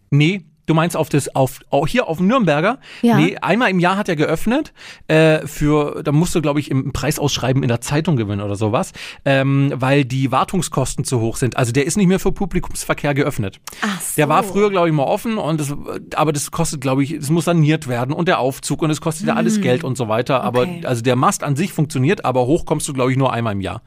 Nee, 0.10 0.44
du 0.66 0.74
meinst 0.74 0.98
auf 0.98 1.10
das, 1.10 1.36
auf, 1.36 1.60
auch 1.70 1.88
hier 1.88 2.08
auf 2.08 2.18
dem 2.18 2.28
Nürnberger? 2.28 2.80
Ja. 3.02 3.18
Nee, 3.18 3.38
einmal 3.42 3.70
im 3.70 3.80
Jahr 3.80 3.98
hat 3.98 4.10
er 4.10 4.16
geöffnet. 4.16 4.74
Äh, 5.08 5.46
für, 5.48 6.02
da 6.04 6.12
musst 6.12 6.36
du, 6.36 6.42
glaube 6.42 6.60
ich, 6.60 6.72
im 6.72 6.94
Preisausschreiben 6.94 7.64
in 7.64 7.70
der 7.70 7.82
Zeitung 7.82 8.16
gewinnen 8.16 8.42
oder 8.42 8.56
sowas, 8.56 8.92
ähm, 9.26 9.72
weil 9.76 10.06
die 10.06 10.32
Wartungskosten 10.32 11.06
zu 11.06 11.20
hoch 11.20 11.38
sind. 11.38 11.58
Also 11.58 11.72
der 11.72 11.86
ist 11.86 11.98
nicht 11.98 12.08
mehr 12.08 12.20
für 12.20 12.32
Publikumsverkehr 12.32 13.14
geöffnet. 13.14 13.60
Ach 13.82 14.02
so. 14.02 14.14
Der 14.18 14.30
war 14.30 14.44
früher, 14.44 14.70
glaube 14.70 14.88
ich, 14.88 14.94
mal 14.94 15.04
offen 15.04 15.38
und 15.38 15.60
das, 15.60 15.76
aber 16.16 16.34
das 16.34 16.52
kostet, 16.52 16.82
glaube 16.82 17.04
ich, 17.04 17.12
es 17.12 17.30
muss 17.30 17.46
saniert 17.46 17.88
werden 17.88 18.14
und 18.14 18.28
der 18.28 18.40
Aufzug 18.40 18.82
und 18.82 18.90
es 18.90 19.02
kostet 19.02 19.28
ja 19.28 19.36
alles 19.36 19.62
Geld 19.62 19.84
und 19.84 19.98
so 19.98 20.08
weiter. 20.08 20.44
Aber. 20.44 20.62
Okay. 20.62 20.86
also 20.86 21.02
der 21.02 21.16
Mast 21.16 21.44
an 21.44 21.56
sich 21.56 21.74
funktioniert, 21.74 22.26
aber 22.26 22.46
hoch 22.46 22.66
kommst 22.66 22.88
du, 22.88 22.94
glaube 22.94 23.12
ich, 23.12 23.18
nur 23.18 23.32
einmal 23.32 23.54
im 23.54 23.62
Jahr. 23.62 23.82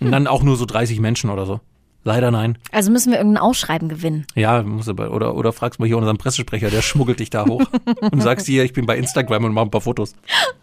Und 0.00 0.06
Hm. 0.06 0.12
dann 0.12 0.26
auch 0.28 0.42
nur 0.42 0.56
so 0.56 0.64
30 0.64 1.00
Menschen 1.00 1.30
oder 1.30 1.44
so. 1.44 1.60
Leider 2.04 2.30
nein. 2.30 2.56
Also 2.72 2.90
müssen 2.90 3.10
wir 3.10 3.18
irgendein 3.18 3.42
Ausschreiben 3.42 3.88
gewinnen. 3.88 4.24
Ja, 4.34 4.62
muss 4.62 4.88
aber, 4.88 5.12
oder, 5.12 5.34
oder 5.34 5.52
fragst 5.52 5.78
mal 5.80 5.86
hier 5.86 5.98
unseren 5.98 6.16
Pressesprecher, 6.16 6.70
der 6.70 6.80
schmuggelt 6.80 7.20
dich 7.20 7.28
da 7.28 7.44
hoch 7.46 7.62
und 8.12 8.22
sagst 8.22 8.46
hier, 8.46 8.64
ich 8.64 8.72
bin 8.72 8.86
bei 8.86 8.96
Instagram 8.96 9.44
und 9.44 9.52
mach 9.52 9.62
ein 9.62 9.70
paar 9.70 9.80
Fotos. 9.80 10.14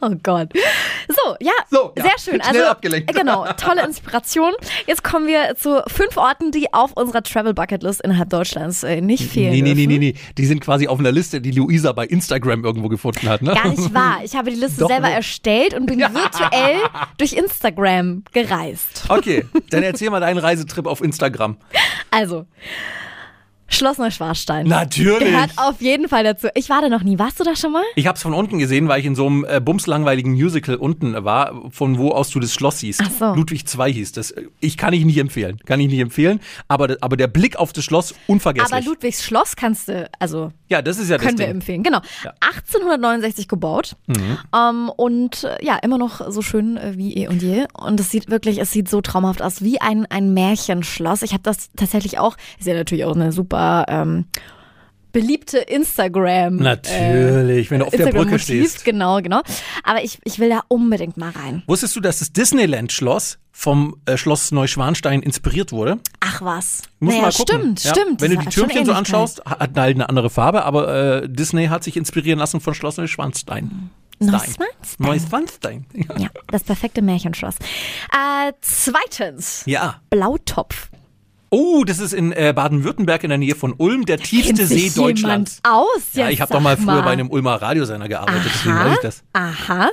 Oh 0.02 0.12
Gott. 0.24 0.54
So, 1.08 1.36
ja, 1.40 1.52
So, 1.70 1.92
ja, 1.98 2.04
sehr 2.04 2.20
schön. 2.20 2.42
schnell 2.42 2.62
also, 2.62 2.72
abgelenkt. 2.72 3.14
Genau, 3.14 3.46
tolle 3.58 3.86
Inspiration. 3.86 4.54
Jetzt 4.88 5.04
kommen 5.04 5.28
wir 5.28 5.56
zu 5.56 5.84
fünf 5.88 6.18
Orten, 6.18 6.52
die 6.52 6.74
auf 6.74 6.94
unserer 6.94 7.22
Travel 7.22 7.54
Bucket 7.54 7.84
List 7.84 8.02
innerhalb 8.02 8.30
Deutschlands 8.30 8.84
äh, 8.84 9.02
nicht 9.02 9.30
fehlen. 9.30 9.52
Nee, 9.52 9.62
nee, 9.62 9.74
nee, 9.74 9.86
dürfen. 9.86 10.00
nee, 10.00 10.14
nee. 10.14 10.16
Die 10.38 10.46
sind 10.46 10.62
quasi 10.62 10.88
auf 10.88 11.00
einer 11.00 11.12
Liste, 11.12 11.42
die 11.42 11.52
Luisa 11.52 11.92
bei 11.92 12.06
Instagram 12.06 12.64
irgendwo 12.64 12.88
gefunden 12.88 13.28
hat, 13.30 13.42
ne? 13.42 13.54
Gar 13.54 13.70
nicht 13.70 13.94
wahr. 13.94 14.20
Ich 14.24 14.36
habe 14.36 14.50
die 14.50 14.58
Liste 14.60 14.82
Doch, 14.82 14.90
selber 14.90 15.10
nee. 15.10 15.16
erstellt 15.16 15.74
und 15.74 15.86
bin 15.86 16.00
virtuell 16.00 16.78
durch 17.18 17.34
Instagram 17.34 18.24
gereist. 18.32 19.06
Okay, 19.10 19.46
dann 19.70 19.84
erzähl 19.84 20.10
mal 20.10 20.20
deinen 20.22 20.40
Reisetrip 20.40 20.88
auf 20.88 21.02
Instagram. 21.02 21.25
Also, 22.12 22.46
Schloss 23.76 23.98
Neuschwanstein. 23.98 24.68
Natürlich. 24.68 25.20
Gehört 25.20 25.52
auf 25.58 25.82
jeden 25.82 26.08
Fall 26.10 26.24
dazu. 26.24 26.48
Ich 26.56 26.70
war 26.70 26.82
da 26.82 26.90
noch 26.90 27.04
nie. 27.04 27.20
Warst 27.20 27.40
du 27.40 27.44
da 27.44 27.56
schon 27.56 27.72
mal? 27.72 27.84
Ich 27.96 28.08
hab's 28.08 28.22
von 28.22 28.34
unten 28.34 28.58
gesehen, 28.60 28.88
weil 28.88 29.00
ich 29.00 29.06
in 29.06 29.16
so 29.16 29.28
einem 29.28 29.46
äh, 29.48 29.60
bumslangweiligen 29.60 30.34
Musical 30.34 30.76
unten 30.76 31.24
war, 31.24 31.70
von 31.72 31.98
wo 31.98 32.12
aus 32.12 32.30
du 32.30 32.40
das 32.40 32.54
Schloss 32.54 32.80
siehst. 32.80 33.02
Ach 33.06 33.12
so. 33.12 33.34
Ludwig 33.36 33.64
II 33.78 33.94
hieß 33.94 34.12
das. 34.14 34.34
Ich 34.60 34.78
kann 34.78 34.94
ich 34.94 35.06
nicht 35.06 35.18
empfehlen. 35.18 35.60
Kann 35.66 35.80
ich 35.80 35.88
nicht 35.88 36.00
empfehlen. 36.00 36.40
Aber, 36.68 36.96
aber 37.02 37.18
der 37.18 37.28
Blick 37.28 37.58
auf 37.58 37.74
das 37.74 37.84
Schloss, 37.84 38.14
unvergesslich. 38.28 38.74
Aber 38.74 38.84
Ludwigs 38.86 39.24
Schloss 39.24 39.56
kannst 39.56 39.88
du, 39.88 40.10
also 40.20 40.52
ja, 40.70 40.82
das 40.82 40.98
ist 40.98 41.10
ja 41.10 41.18
das 41.18 41.26
können 41.26 41.38
wir 41.38 41.46
Ding. 41.48 41.56
empfehlen. 41.56 41.84
Genau. 41.84 42.00
Ja. 42.24 42.34
1869 42.42 43.48
gebaut 43.48 43.96
Mhm. 44.08 44.38
ähm, 44.56 44.90
und 44.96 45.44
äh, 45.44 45.64
ja, 45.66 45.78
immer 45.78 45.98
noch 45.98 46.32
so 46.32 46.42
schön 46.42 46.78
äh, 46.78 46.94
wie 46.98 47.16
eh 47.18 47.28
und 47.28 47.42
je. 47.42 47.66
Und 47.74 48.00
es 48.00 48.12
sieht 48.12 48.30
wirklich, 48.30 48.60
es 48.60 48.72
sieht 48.72 48.90
so 48.90 49.02
traumhaft 49.02 49.42
aus, 49.42 49.62
wie 49.62 49.82
ein, 49.82 50.06
ein 50.10 50.34
Märchenschloss. 50.34 51.22
Ich 51.22 51.34
habe 51.34 51.44
das 51.44 51.70
tatsächlich 51.76 52.20
auch, 52.20 52.38
ist 52.60 52.68
ja 52.68 52.74
natürlich 52.74 53.06
auch 53.06 53.16
eine 53.16 53.32
super 53.32 53.65
ähm, 53.88 54.26
beliebte 55.16 55.60
Instagram. 55.60 56.58
Natürlich, 56.58 57.72
wenn 57.72 57.80
du 57.80 57.86
auf 57.86 57.92
der 57.92 58.08
Brücke 58.08 58.36
Instagram-Motiv, 58.36 58.44
stehst. 58.44 58.84
Genau, 58.84 59.22
genau. 59.22 59.42
Aber 59.86 60.04
ich, 60.04 60.20
ich 60.26 60.40
will 60.40 60.50
da 60.50 60.64
unbedingt 60.68 61.16
mal 61.16 61.30
rein. 61.30 61.64
Wusstest 61.68 61.96
du, 61.96 62.02
dass 62.02 62.20
das 62.20 62.34
Disneyland-Schloss 62.34 63.38
vom 63.54 63.96
äh, 64.06 64.18
Schloss 64.18 64.52
Neuschwanstein 64.52 65.22
inspiriert 65.22 65.72
wurde? 65.72 66.00
Ach 66.20 66.42
was. 66.42 66.82
Muss 67.00 67.14
naja, 67.14 67.28
mal 67.28 67.32
gucken. 67.32 67.78
stimmt, 67.78 67.84
ja? 67.86 67.92
stimmt. 67.92 68.22
Wenn 68.22 68.32
du 68.32 68.38
die 68.40 68.48
Türmchen 68.48 68.86
so 68.86 68.92
anschaust, 68.92 69.46
hat 69.46 69.78
halt 69.78 69.96
eine 69.96 70.10
andere 70.10 70.30
Farbe, 70.30 70.66
aber 70.66 71.22
äh, 71.24 71.30
Disney 71.30 71.68
hat 71.68 71.86
sich 71.86 71.96
inspirieren 71.96 72.40
lassen 72.40 72.60
von 72.60 72.74
Schloss 72.74 72.98
Neuschwanstein. 72.98 73.90
Neuschwanstein. 74.20 74.68
Neuschwanstein. 74.98 75.86
Ja. 75.94 76.18
Ja, 76.18 76.30
das 76.48 76.64
perfekte 76.64 77.02
Märchenschloss. 77.02 77.56
Äh, 78.12 78.52
zweitens, 78.60 79.64
ja. 79.66 80.02
Blautopf. 80.10 80.90
Oh, 81.58 81.86
das 81.86 82.00
ist 82.00 82.12
in 82.12 82.34
äh, 82.34 82.52
Baden-Württemberg 82.54 83.24
in 83.24 83.30
der 83.30 83.38
Nähe 83.38 83.56
von 83.56 83.74
Ulm, 83.78 84.06
der 84.06 84.18
tiefste 84.18 84.56
Kennt 84.56 84.68
See 84.68 84.92
Deutschlands. 84.94 85.62
aus? 85.64 86.10
Ja, 86.12 86.30
ich 86.30 86.42
habe 86.42 86.52
doch 86.52 86.60
mal 86.60 86.76
früher 86.76 87.02
bei 87.02 87.12
einem 87.12 87.30
Ulmer 87.30 87.62
Radiosender 87.62 88.10
gearbeitet, 88.10 88.52
deswegen 88.54 88.76
weiß 88.76 88.94
ich 88.96 89.00
das. 89.00 89.24
Aha. 89.32 89.90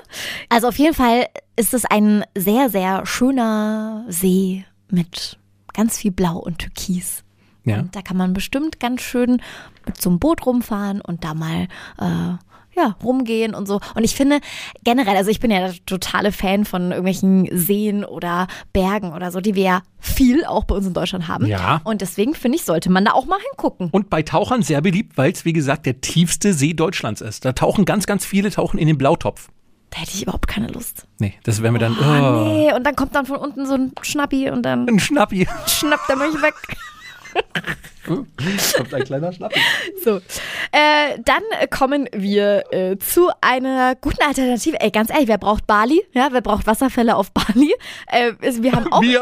Also 0.49 0.67
auf 0.67 0.77
jeden 0.77 0.93
Fall 0.95 1.29
ist 1.55 1.73
es 1.73 1.85
ein 1.85 2.25
sehr, 2.37 2.69
sehr 2.69 3.07
schöner 3.07 4.05
See 4.09 4.65
mit 4.91 5.39
ganz 5.73 5.99
viel 5.99 6.11
Blau 6.11 6.39
und 6.39 6.59
Türkis. 6.59 7.23
Ja. 7.65 7.79
Und 7.79 7.95
da 7.95 8.03
kann 8.03 8.17
man 8.17 8.33
bestimmt 8.33 8.81
ganz 8.81 9.03
schön 9.03 9.41
mit 9.87 10.03
so 10.03 10.11
einem 10.11 10.19
Boot 10.19 10.45
rumfahren 10.45 11.01
und 11.01 11.23
da 11.23 11.33
mal 11.33 11.69
äh, 12.01 12.39
ja, 12.75 12.97
rumgehen 13.03 13.55
und 13.55 13.67
so. 13.67 13.81
Und 13.95 14.05
ich 14.05 14.15
finde 14.15 14.41
generell, 14.85 15.17
also 15.17 15.31
ich 15.31 15.41
bin 15.41 15.51
ja 15.51 15.61
der 15.69 15.75
totale 15.87 16.33
Fan 16.33 16.65
von 16.65 16.91
irgendwelchen 16.91 17.49
Seen 17.53 18.05
oder 18.05 18.47
Bergen 18.73 19.13
oder 19.13 19.31
so, 19.31 19.41
die 19.41 19.55
wir 19.55 19.63
ja 19.63 19.83
viel 19.99 20.45
auch 20.45 20.65
bei 20.65 20.75
uns 20.75 20.87
in 20.87 20.95
Deutschland 20.95 21.29
haben. 21.29 21.47
Ja. 21.47 21.81
Und 21.85 22.01
deswegen 22.01 22.35
finde 22.35 22.57
ich, 22.57 22.65
sollte 22.65 22.91
man 22.91 23.05
da 23.05 23.13
auch 23.13 23.27
mal 23.27 23.39
hingucken. 23.51 23.89
Und 23.91 24.11
bei 24.11 24.23
Tauchern 24.23 24.63
sehr 24.63 24.81
beliebt, 24.81 25.17
weil 25.17 25.33
es, 25.33 25.45
wie 25.45 25.53
gesagt, 25.53 25.87
der 25.87 26.01
tiefste 26.01 26.55
See 26.55 26.73
Deutschlands 26.75 27.21
ist. 27.21 27.45
Da 27.45 27.53
tauchen 27.53 27.85
ganz, 27.85 28.07
ganz 28.07 28.25
viele 28.25 28.51
tauchen 28.51 28.79
in 28.79 28.87
den 28.89 28.99
Blautopf. 28.99 29.49
Da 29.91 29.99
hätte 29.99 30.13
ich 30.15 30.23
überhaupt 30.23 30.49
keine 30.49 30.69
Lust. 30.69 31.07
Nee, 31.19 31.35
das 31.45 31.63
wäre 31.63 31.71
mir 31.71 31.79
dann 31.79 31.97
Oh, 32.01 32.03
oh, 32.03 32.45
nee, 32.49 32.73
und 32.73 32.83
dann 32.85 32.97
kommt 32.97 33.15
dann 33.15 33.27
von 33.27 33.37
unten 33.37 33.67
so 33.67 33.75
ein 33.75 33.93
Schnappi 34.01 34.51
und 34.51 34.63
dann 34.63 34.89
ein 34.89 34.99
Schnappi. 34.99 35.47
schnappt 35.67 36.09
er 36.09 36.17
mich 36.17 36.41
weg. 36.41 36.55
Kommt 38.05 38.95
ein 38.95 39.05
kleiner 39.05 39.33
Schnappi. 39.33 39.59
So. 40.05 40.17
Äh, 40.17 41.19
dann 41.25 41.43
kommen 41.71 42.09
wir 42.13 42.65
äh, 42.73 42.99
zu 42.99 43.31
einer 43.41 43.95
guten 43.95 44.23
Alternative. 44.23 44.81
Ey, 44.81 44.91
ganz 44.91 45.11
ehrlich, 45.11 45.29
wer 45.29 45.39
braucht 45.39 45.67
Bali? 45.69 46.03
Ja, 46.13 46.29
wer 46.33 46.41
braucht 46.41 46.67
Wasserfälle 46.67 47.15
auf 47.17 47.31
Bali? 47.33 47.73
Äh, 48.09 48.33
wir 48.41 48.73
haben 48.73 48.93
auch. 48.93 49.03
Wir, 49.03 49.21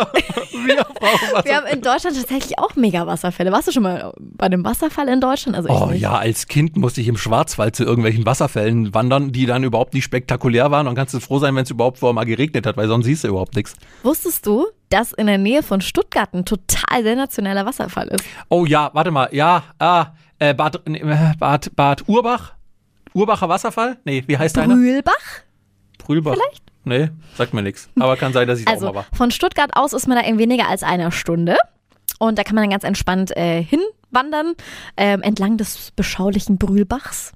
wir 0.65 0.77
brauchen 0.77 1.29
was. 1.33 1.45
Wir 1.51 1.57
haben 1.57 1.67
in 1.67 1.83
Deutschland 1.83 2.17
tatsächlich 2.17 2.59
auch 2.59 2.75
mega 2.77 3.07
Wasserfälle. 3.07 3.53
Warst 3.53 3.69
du 3.69 3.73
schon 3.73 3.83
mal 3.83 4.13
bei 4.19 4.47
einem 4.47 4.65
Wasserfall 4.65 5.09
in 5.09 5.21
Deutschland? 5.21 5.57
Also 5.57 5.69
Oh 5.69 5.87
nicht. 5.91 6.01
ja, 6.01 6.17
als 6.17 6.47
Kind 6.49 6.77
musste 6.77 7.01
ich 7.01 7.09
im 7.09 7.17
Schwarzwald 7.17 7.77
zu 7.77 7.85
irgendwelchen 7.85 8.25
Wasserfällen 8.25 8.95
wandern, 8.95 9.33
die 9.33 9.45
dann 9.47 9.63
überhaupt 9.65 9.93
nicht 9.95 10.05
spektakulär 10.05 10.71
waren. 10.71 10.87
Und 10.87 10.95
kannst 10.95 11.13
du 11.15 11.21
froh 11.21 11.39
sein, 11.39 11.55
wenn 11.55 11.65
es 11.65 11.71
überhaupt 11.71 11.99
vorher 11.99 12.15
mal 12.15 12.25
geregnet 12.25 12.67
hat, 12.67 12.77
weil 12.77 12.89
sonst 12.89 13.05
siehst 13.07 13.25
du 13.25 13.29
überhaupt 13.29 13.57
nichts. 13.57 13.75
Wusstest 14.03 14.47
du, 14.47 14.67
dass 14.91 15.13
in 15.13 15.27
der 15.27 15.39
Nähe 15.39 15.63
von 15.63 15.81
Stuttgart 15.81 16.33
ein 16.35 16.45
total 16.45 17.03
sensationeller 17.03 17.65
Wasserfall 17.67 18.09
ist? 18.09 18.25
Oh 18.49 18.67
ja, 18.67 18.91
warte 18.93 19.11
mal. 19.11 19.29
Ja, 19.33 19.63
ah, 19.79 20.07
äh, 20.39 20.53
Bad, 20.55 20.83
nee, 20.87 20.99
äh, 20.99 21.33
Bad, 21.39 21.75
Bad 21.75 22.09
Urbach? 22.09 22.53
Urbacher 23.15 23.49
Wasserfall? 23.49 23.99
Nee, 24.05 24.23
wie 24.27 24.37
heißt 24.39 24.57
einer? 24.59 24.75
Brühlbach? 24.75 25.13
Brühlbach. 25.99 26.35
vielleicht? 26.35 26.63
Nee, 26.85 27.11
sagt 27.37 27.53
mir 27.55 27.63
nichts. 27.63 27.89
Aber 27.99 28.17
kann 28.17 28.33
sein, 28.33 28.47
dass 28.49 28.59
ich 28.59 28.65
da 28.65 28.71
auch 28.73 28.75
Also 28.75 28.87
mal 28.87 28.95
war. 28.95 29.07
von 29.13 29.31
Stuttgart 29.31 29.71
aus 29.75 29.93
ist 29.93 30.07
man 30.07 30.17
da 30.17 30.23
in 30.25 30.39
weniger 30.39 30.69
als 30.69 30.83
einer 30.83 31.11
Stunde. 31.13 31.57
Und 32.19 32.39
da 32.39 32.43
kann 32.45 32.55
man 32.55 32.63
dann 32.65 32.71
ganz 32.71 32.85
entspannt 32.85 33.37
äh, 33.37 33.63
hinwandern, 33.63 34.55
ähm, 34.97 35.23
entlang 35.23 35.57
des 35.57 35.91
beschaulichen 35.93 36.59
Brühlbachs, 36.59 37.33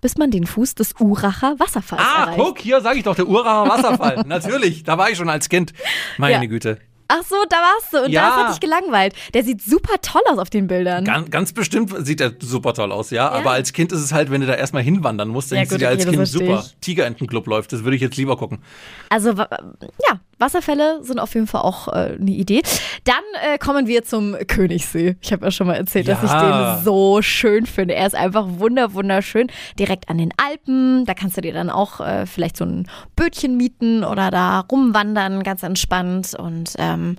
bis 0.00 0.16
man 0.16 0.30
den 0.30 0.46
Fuß 0.46 0.74
des 0.74 0.94
Uracher 1.00 1.54
Wasserfalls 1.58 2.02
Ah, 2.02 2.22
erreicht. 2.22 2.38
guck, 2.38 2.58
hier 2.58 2.80
sage 2.80 2.98
ich 2.98 3.04
doch, 3.04 3.14
der 3.16 3.28
Uracher 3.28 3.68
Wasserfall. 3.68 4.22
Natürlich, 4.26 4.84
da 4.84 4.96
war 4.98 5.10
ich 5.10 5.16
schon 5.18 5.28
als 5.28 5.48
Kind. 5.48 5.72
Meine 6.18 6.44
Ja. 6.44 6.48
Güte. 6.50 6.78
Ach 7.12 7.24
so, 7.28 7.34
da 7.48 7.56
warst 7.56 7.92
du. 7.92 8.04
Und 8.04 8.12
Ja. 8.12 8.28
das 8.28 8.36
hat 8.36 8.52
dich 8.52 8.60
gelangweilt. 8.60 9.14
Der 9.34 9.42
sieht 9.42 9.60
super 9.62 9.94
toll 10.00 10.22
aus 10.30 10.38
auf 10.38 10.48
den 10.48 10.68
Bildern. 10.68 11.04
Ganz, 11.04 11.28
ganz 11.30 11.52
bestimmt 11.52 11.92
sieht 12.06 12.20
er 12.20 12.34
super 12.40 12.72
toll 12.72 12.92
aus, 12.92 13.10
ja? 13.10 13.28
Aber 13.30 13.50
als 13.50 13.72
Kind 13.72 13.90
ist 13.90 13.98
es 14.00 14.12
halt, 14.12 14.30
wenn 14.30 14.40
du 14.42 14.46
da 14.46 14.54
erstmal 14.54 14.84
hinwandern 14.84 15.26
musst, 15.28 15.50
dann 15.50 15.58
Ja, 15.58 15.64
gut, 15.64 15.80
dir 15.80 15.88
als 15.88 16.06
Kind 16.06 16.28
super. 16.28 16.64
Tigerentenclub 16.80 17.48
läuft, 17.48 17.72
das 17.72 17.82
würde 17.82 17.96
ich 17.96 18.02
jetzt 18.02 18.16
lieber 18.16 18.36
gucken. 18.36 18.62
Also, 19.08 19.30
ja, 19.32 20.20
Wasserfälle 20.40 21.02
sind 21.04 21.18
auf 21.20 21.34
jeden 21.34 21.46
Fall 21.46 21.62
auch 21.62 21.88
äh, 21.88 22.16
eine 22.20 22.30
Idee. 22.30 22.62
Dann 23.04 23.14
äh, 23.54 23.58
kommen 23.58 23.86
wir 23.86 24.02
zum 24.04 24.36
Königssee. 24.46 25.16
Ich 25.20 25.32
habe 25.32 25.44
ja 25.44 25.50
schon 25.50 25.66
mal 25.66 25.74
erzählt, 25.74 26.08
dass 26.08 26.22
ich 26.22 26.30
Ja. 26.30 26.76
den 26.76 26.84
so 26.84 27.20
schön 27.22 27.66
finde. 27.66 27.94
Er 27.94 28.06
ist 28.06 28.14
einfach 28.14 28.46
wunder 28.58 28.94
wunderschön. 28.94 29.48
Direkt 29.78 30.08
an 30.08 30.18
den 30.18 30.32
Alpen. 30.36 31.04
Da 31.04 31.14
kannst 31.14 31.36
du 31.36 31.40
dir 31.42 31.52
dann 31.52 31.70
auch 31.70 32.00
äh, 32.00 32.26
vielleicht 32.26 32.56
so 32.56 32.64
ein 32.64 32.86
Bötchen 33.16 33.56
mieten 33.56 34.04
oder 34.04 34.30
da 34.30 34.60
rumwandern, 34.60 35.42
ganz 35.42 35.62
entspannt 35.62 36.34
und 36.34 36.74
ähm, 36.78 37.16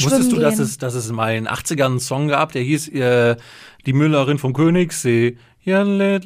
Wusstest 0.00 0.32
du, 0.32 0.40
dass 0.40 0.58
es, 0.58 0.78
dass 0.78 0.94
es 0.94 1.10
mal 1.12 1.36
in 1.36 1.44
den 1.44 1.52
80ern 1.52 1.84
einen 1.86 2.00
Song 2.00 2.28
gab, 2.28 2.50
der 2.52 2.62
hieß 2.62 2.88
äh, 2.88 3.36
Die 3.86 3.92
Müllerin 3.92 4.38
vom 4.38 4.52
Königssee. 4.52 5.36
Ja, 5.62 5.82
die 5.84 6.20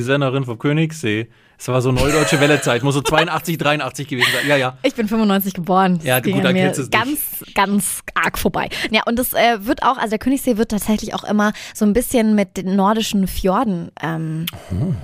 Sennerin 0.00 0.44
vom 0.44 0.58
Königssee. 0.58 1.28
Es 1.62 1.68
war 1.68 1.82
so 1.82 1.92
neudeutsche 1.92 2.40
Wellezeit, 2.40 2.82
muss 2.82 2.94
so 2.94 3.02
82, 3.02 3.58
83 3.58 4.08
gewesen 4.08 4.28
sein. 4.32 4.48
Ja, 4.48 4.56
ja. 4.56 4.78
Ich 4.82 4.94
bin 4.94 5.06
95 5.08 5.52
geboren. 5.52 5.96
Das 5.98 6.06
Ja, 6.06 6.20
gut, 6.20 6.32
an 6.32 6.42
dann 6.42 6.52
mir 6.54 6.62
kennst 6.62 6.78
du 6.78 6.82
es 6.84 6.90
ganz, 6.90 7.18
ganz 7.54 8.00
arg 8.14 8.38
vorbei. 8.38 8.70
Ja, 8.90 9.02
und 9.06 9.18
das 9.18 9.34
äh, 9.34 9.58
wird 9.66 9.82
auch, 9.82 9.98
also 9.98 10.08
der 10.08 10.18
Königssee 10.18 10.56
wird 10.56 10.70
tatsächlich 10.70 11.12
auch 11.12 11.22
immer 11.22 11.52
so 11.74 11.84
ein 11.84 11.92
bisschen 11.92 12.34
mit 12.34 12.56
den 12.56 12.76
nordischen 12.76 13.26
Fjorden 13.26 13.90
ähm, 14.02 14.46
Oh. 14.72 14.94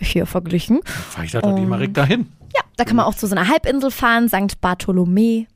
hier 0.00 0.26
verglichen. 0.26 0.80
Fahr 0.84 1.22
ich 1.22 1.30
da 1.30 1.40
doch 1.40 1.52
nicht 1.52 1.68
mal 1.68 1.76
direkt 1.76 1.96
dahin. 1.96 2.32
Ja, 2.56 2.62
da 2.76 2.84
kann 2.84 2.96
man 2.96 3.04
auch 3.04 3.14
zu 3.14 3.28
so 3.28 3.36
einer 3.36 3.48
Halbinsel 3.48 3.92
fahren, 3.92 4.28
St. 4.28 4.60
Bartholomä. 4.60 5.46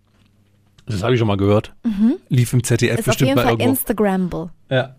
Das 0.86 1.02
habe 1.02 1.14
ich 1.14 1.18
schon 1.18 1.28
mal 1.28 1.36
gehört. 1.38 1.72
Lief 2.28 2.52
im 2.52 2.62
ZDF 2.62 2.92
Mhm. 2.92 2.94
Ist 2.94 3.00
auf 3.00 3.04
bestimmt 3.06 3.28
jeden 3.28 3.36
mal 3.36 3.42
Fall 3.42 3.52
irgendwo. 3.54 3.70
Instagrammable. 3.70 4.50
Ja. 4.70 4.94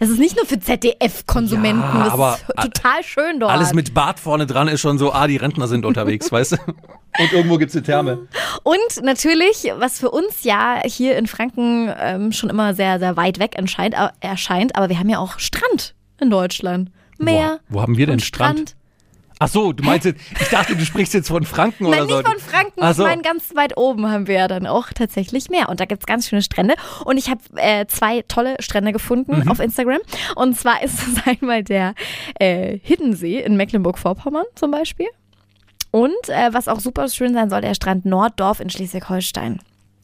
Das 0.00 0.08
ist 0.08 0.18
nicht 0.18 0.34
nur 0.34 0.46
für 0.46 0.58
ZDF-Konsumenten, 0.58 1.82
Ja, 1.82 2.04
das 2.04 2.12
aber 2.14 2.38
ist 2.48 2.62
total 2.62 3.04
schön 3.04 3.38
dort. 3.38 3.52
Alles 3.52 3.74
mit 3.74 3.92
Bart 3.92 4.18
vorne 4.18 4.46
dran 4.46 4.66
ist 4.66 4.80
schon 4.80 4.96
so, 4.96 5.12
ah, 5.12 5.26
die 5.26 5.36
Rentner 5.36 5.68
sind 5.68 5.84
unterwegs, 5.84 6.32
weißt 6.32 6.52
du? 6.52 6.56
Und 7.18 7.32
irgendwo 7.32 7.58
gibt's 7.58 7.74
eine 7.76 7.82
Therme. 7.82 8.26
Und 8.62 9.02
natürlich, 9.04 9.70
was 9.76 9.98
für 9.98 10.10
uns 10.10 10.42
ja 10.42 10.80
hier 10.86 11.18
in 11.18 11.26
Franken 11.26 11.92
ähm, 11.98 12.32
schon 12.32 12.48
immer 12.48 12.72
sehr, 12.74 12.98
sehr 12.98 13.18
weit 13.18 13.38
weg 13.38 13.56
erscheint, 13.56 13.94
äh, 13.94 14.08
erscheint, 14.20 14.74
aber 14.74 14.88
wir 14.88 14.98
haben 14.98 15.10
ja 15.10 15.18
auch 15.18 15.38
Strand 15.38 15.94
in 16.18 16.30
Deutschland. 16.30 16.90
Meer. 17.18 17.60
Wo, 17.68 17.76
wo 17.78 17.82
haben 17.82 17.98
wir 17.98 18.06
denn 18.06 18.14
und 18.14 18.22
Strand? 18.22 18.76
Ach 19.42 19.48
so, 19.48 19.72
du 19.72 19.82
meinst 19.82 20.04
jetzt, 20.04 20.20
ich 20.38 20.48
dachte, 20.50 20.76
du 20.76 20.84
sprichst 20.84 21.14
jetzt 21.14 21.28
von 21.28 21.44
Franken 21.44 21.84
Nein, 21.88 22.02
oder 22.02 22.08
so. 22.10 22.16
nicht 22.18 22.28
von 22.28 22.38
Franken, 22.38 22.80
Ach 22.82 22.90
ich 22.90 22.96
so. 22.98 23.04
meine 23.04 23.22
ganz 23.22 23.54
weit 23.56 23.74
oben 23.78 24.06
haben 24.10 24.26
wir 24.26 24.34
ja 24.34 24.48
dann 24.48 24.66
auch 24.66 24.88
tatsächlich 24.94 25.48
Meer. 25.48 25.70
Und 25.70 25.80
da 25.80 25.86
gibt's 25.86 26.04
ganz 26.04 26.28
schöne 26.28 26.42
Strände. 26.42 26.74
Und 27.06 27.16
ich 27.16 27.30
habe 27.30 27.40
äh, 27.56 27.86
zwei 27.86 28.22
tolle 28.28 28.56
Strände 28.60 28.92
gefunden 28.92 29.40
Mhm. 29.40 29.50
auf 29.50 29.58
Instagram. 29.58 30.00
Und 30.36 30.58
zwar 30.58 30.82
ist 30.82 30.98
es 31.02 31.22
einmal 31.26 31.64
der 31.64 31.94
äh, 32.38 32.78
Hiddensee 32.82 33.40
in 33.40 33.56
Mecklenburg-Vorpommern 33.56 34.44
zum 34.56 34.70
Beispiel. 34.72 35.08
Und 35.90 36.12
äh, 36.28 36.52
was 36.52 36.68
auch 36.68 36.78
super 36.80 37.08
schön 37.08 37.32
sein 37.32 37.48
soll, 37.48 37.62
der 37.62 37.74
Strand 37.74 38.04
Norddorf 38.04 38.60
in 38.60 38.68
Schleswig-Holstein. 38.68 39.60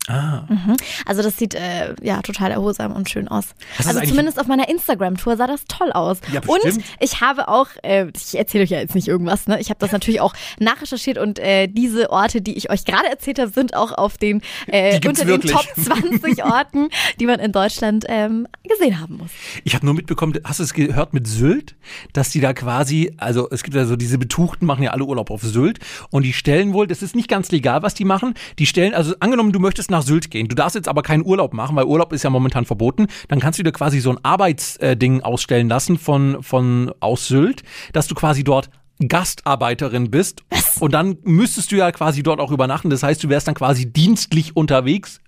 Ah. 0.09 0.45
Mhm. 0.49 0.77
Also 1.05 1.23
das 1.23 1.37
sieht 1.37 1.55
äh, 1.55 1.95
ja 2.03 2.23
total 2.23 2.51
erholsam 2.51 2.92
und 2.92 3.11
schön 3.11 3.29
aus. 3.29 3.49
Du 3.79 3.88
also 3.88 4.01
zumindest 4.01 4.38
auf 4.38 4.47
meiner 4.47 4.69
Instagram-Tour 4.69 5.37
sah 5.37 5.47
das 5.47 5.64
toll 5.64 5.90
aus. 5.92 6.19
Ja, 6.33 6.40
und 6.47 6.81
ich 7.01 7.21
habe 7.21 7.49
auch, 7.49 7.69
äh, 7.83 8.07
ich 8.14 8.38
erzähle 8.38 8.64
euch 8.64 8.71
ja 8.71 8.79
jetzt 8.79 8.95
nicht 8.95 9.09
irgendwas, 9.09 9.47
ne? 9.47 9.61
Ich 9.61 9.71
habe 9.71 9.79
das 9.81 9.92
natürlich 9.92 10.21
auch 10.21 10.35
nachrecherchiert 10.59 11.19
und 11.19 11.38
äh, 11.38 11.66
diese 11.66 12.11
Orte, 12.11 12.40
die 12.40 12.57
ich 12.57 12.71
euch 12.71 12.85
gerade 12.85 13.09
erzählt 13.09 13.38
habe, 13.38 13.51
sind 13.51 13.75
auch 13.75 13.92
auf 13.92 14.16
den 14.16 14.42
äh, 14.66 14.95
unter 15.07 15.25
den 15.25 15.29
wirklich. 15.29 15.53
Top 15.53 15.66
20 15.75 16.45
Orten, 16.45 16.88
die 17.19 17.27
man 17.27 17.40
in 17.40 17.53
Deutschland 17.53 18.05
ähm, 18.09 18.47
gesehen 18.62 19.01
haben 19.01 19.16
muss. 19.16 19.31
Ich 19.64 19.75
habe 19.75 19.85
nur 19.85 19.95
mitbekommen, 19.95 20.35
hast 20.45 20.61
du 20.61 20.64
es 20.64 20.75
gehört 20.75 21.14
mit 21.14 21.27
Sylt, 21.27 21.75
dass 22.12 22.31
die 22.31 22.40
da 22.40 22.53
quasi, 22.53 23.12
also 23.16 23.49
es 23.51 23.62
gibt 23.62 23.77
ja 23.77 23.85
so 23.85 23.97
diese 23.97 24.19
Betuchten, 24.19 24.66
machen 24.66 24.83
ja 24.83 24.90
alle 24.92 25.05
Urlaub 25.05 25.31
auf 25.31 25.42
Sylt 25.42 25.81
und 26.11 26.23
die 26.23 26.33
stellen 26.33 26.73
wohl, 26.73 26.87
das 26.87 27.03
ist 27.03 27.16
nicht 27.16 27.29
ganz 27.29 27.51
legal, 27.51 27.83
was 27.83 27.95
die 27.95 28.05
machen, 28.05 28.35
die 28.59 28.66
stellen, 28.66 28.95
also 28.95 29.14
angenommen, 29.21 29.53
du 29.53 29.61
möchtest 29.61 29.90
nach 29.90 29.96
Sylt 30.03 30.31
gehen, 30.31 30.49
du 30.49 30.55
darfst 30.55 30.75
jetzt 30.75 30.89
aber 30.89 31.03
keinen 31.03 31.25
Urlaub 31.25 31.55
machen, 31.55 31.77
weil 31.77 31.85
Urlaub 31.85 32.13
ist 32.13 32.23
ja 32.23 32.31
momentan 32.31 32.65
verboten, 32.65 33.07
dann 33.29 33.41
kannst 33.41 33.59
du 33.59 33.63
dir 33.63 33.73
quasi 33.73 34.01
so 34.01 34.11
ein 34.11 34.19
Arbeitsding 34.23 35.23
ausstellen 35.23 35.69
lassen 35.69 35.99
von, 35.99 36.43
von 36.43 36.93
aus 37.01 37.29
Sylt, 37.29 37.63
dass 37.93 38.07
du 38.07 38.15
quasi 38.15 38.45
dort 38.45 38.71
Gastarbeiterin 39.07 40.11
bist. 40.11 40.43
Und 40.81 40.93
dann 40.93 41.19
müsstest 41.23 41.73
du 41.73 41.77
ja 41.77 41.93
quasi 41.93 42.23
dort 42.23 42.41
auch 42.41 42.51
übernachten, 42.51 42.91
das 42.91 43.03
heißt, 43.03 43.23
du 43.23 43.29
wärst 43.29 43.49
dann 43.49 43.55
quasi 43.55 43.93
dienstlich 43.93 44.57
unterwegs. 44.57 45.21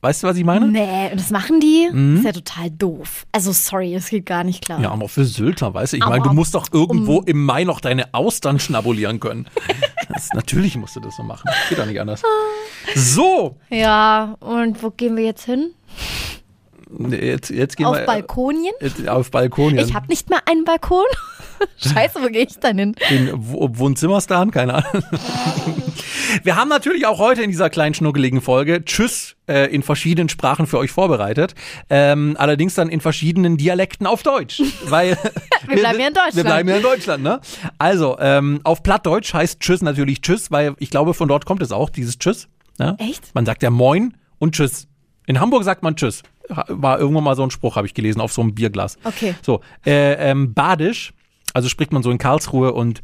Weißt 0.00 0.22
du, 0.22 0.26
was 0.26 0.36
ich 0.36 0.44
meine? 0.44 0.66
Nee, 0.68 1.10
und 1.12 1.20
das 1.20 1.30
machen 1.30 1.60
die? 1.60 1.88
Mhm. 1.92 2.16
Das 2.16 2.24
ist 2.24 2.26
ja 2.26 2.42
total 2.42 2.70
doof. 2.70 3.26
Also 3.32 3.52
sorry, 3.52 3.92
das 3.94 4.08
geht 4.08 4.26
gar 4.26 4.44
nicht 4.44 4.64
klar. 4.64 4.80
Ja, 4.80 4.90
aber 4.90 5.08
für 5.08 5.24
Sylter, 5.24 5.72
weißt 5.74 5.92
du? 5.92 5.96
Ich 5.98 6.06
meine, 6.06 6.24
du 6.24 6.32
musst 6.32 6.54
doch 6.54 6.66
irgendwo 6.72 7.20
im 7.22 7.44
Mai 7.44 7.64
noch 7.64 7.80
deine 7.80 8.12
Austern 8.14 8.58
schnabulieren 8.58 9.20
können. 9.20 9.46
Das, 10.08 10.28
natürlich 10.34 10.76
musst 10.76 10.94
du 10.94 11.00
das 11.00 11.16
so 11.16 11.22
machen. 11.22 11.48
Geht 11.70 11.78
doch 11.78 11.86
nicht 11.86 11.98
anders. 11.98 12.20
So, 12.94 13.56
Ja, 13.70 14.36
und 14.40 14.82
wo 14.82 14.90
gehen 14.90 15.16
wir 15.16 15.24
jetzt 15.24 15.44
hin? 15.46 15.70
jetzt, 17.10 17.50
jetzt 17.50 17.76
gehen 17.76 17.86
Auf 17.86 17.96
wir 17.96 18.04
Balkonien? 18.04 18.74
Jetzt 18.80 19.08
auf 19.08 19.30
Balkonien. 19.30 19.86
Ich 19.86 19.94
habe 19.94 20.08
nicht 20.08 20.28
mehr 20.28 20.40
einen 20.46 20.64
Balkon. 20.64 21.04
Scheiße, 21.78 22.20
wo 22.22 22.26
gehe 22.28 22.44
ich 22.44 22.58
denn 22.58 22.78
hin? 22.78 22.94
Wo- 23.34 23.68
Wohnzimmerstan, 23.72 24.50
keine 24.50 24.74
Ahnung. 24.74 25.02
Wir 26.44 26.56
haben 26.56 26.68
natürlich 26.68 27.06
auch 27.06 27.18
heute 27.18 27.42
in 27.42 27.50
dieser 27.50 27.70
kleinen 27.70 27.94
schnuckeligen 27.94 28.40
Folge 28.40 28.84
Tschüss 28.84 29.36
äh, 29.48 29.72
in 29.74 29.82
verschiedenen 29.82 30.28
Sprachen 30.28 30.66
für 30.66 30.78
euch 30.78 30.90
vorbereitet. 30.90 31.54
Ähm, 31.90 32.36
allerdings 32.38 32.74
dann 32.74 32.88
in 32.88 33.00
verschiedenen 33.00 33.56
Dialekten 33.56 34.06
auf 34.06 34.22
Deutsch. 34.22 34.62
Weil 34.86 35.16
Wir 35.66 35.76
bleiben 35.76 36.00
ja 36.00 36.08
in 36.08 36.14
Deutschland. 36.14 36.36
Wir 36.36 36.44
bleiben 36.44 36.68
ja 36.68 36.76
in 36.76 36.82
Deutschland, 36.82 37.22
ne? 37.22 37.40
Also, 37.78 38.16
ähm, 38.18 38.60
auf 38.64 38.82
Plattdeutsch 38.82 39.34
heißt 39.34 39.60
Tschüss 39.60 39.82
natürlich 39.82 40.20
Tschüss, 40.22 40.50
weil 40.50 40.74
ich 40.78 40.90
glaube, 40.90 41.14
von 41.14 41.28
dort 41.28 41.44
kommt 41.46 41.62
es 41.62 41.72
auch, 41.72 41.90
dieses 41.90 42.18
Tschüss. 42.18 42.48
Ne? 42.78 42.96
Echt? 42.98 43.34
Man 43.34 43.44
sagt 43.46 43.62
ja 43.62 43.70
Moin 43.70 44.14
und 44.38 44.54
Tschüss. 44.54 44.86
In 45.26 45.38
Hamburg 45.40 45.64
sagt 45.64 45.82
man 45.82 45.96
Tschüss. 45.96 46.22
War 46.48 46.98
irgendwann 46.98 47.24
mal 47.24 47.36
so 47.36 47.42
ein 47.44 47.50
Spruch, 47.50 47.76
habe 47.76 47.86
ich 47.86 47.94
gelesen, 47.94 48.20
auf 48.20 48.32
so 48.32 48.42
einem 48.42 48.54
Bierglas. 48.54 48.96
Okay. 49.04 49.34
So, 49.42 49.60
äh, 49.86 50.30
ähm, 50.30 50.52
Badisch, 50.54 51.12
also 51.54 51.68
spricht 51.68 51.92
man 51.92 52.02
so 52.02 52.10
in 52.10 52.18
Karlsruhe 52.18 52.72
und 52.72 53.02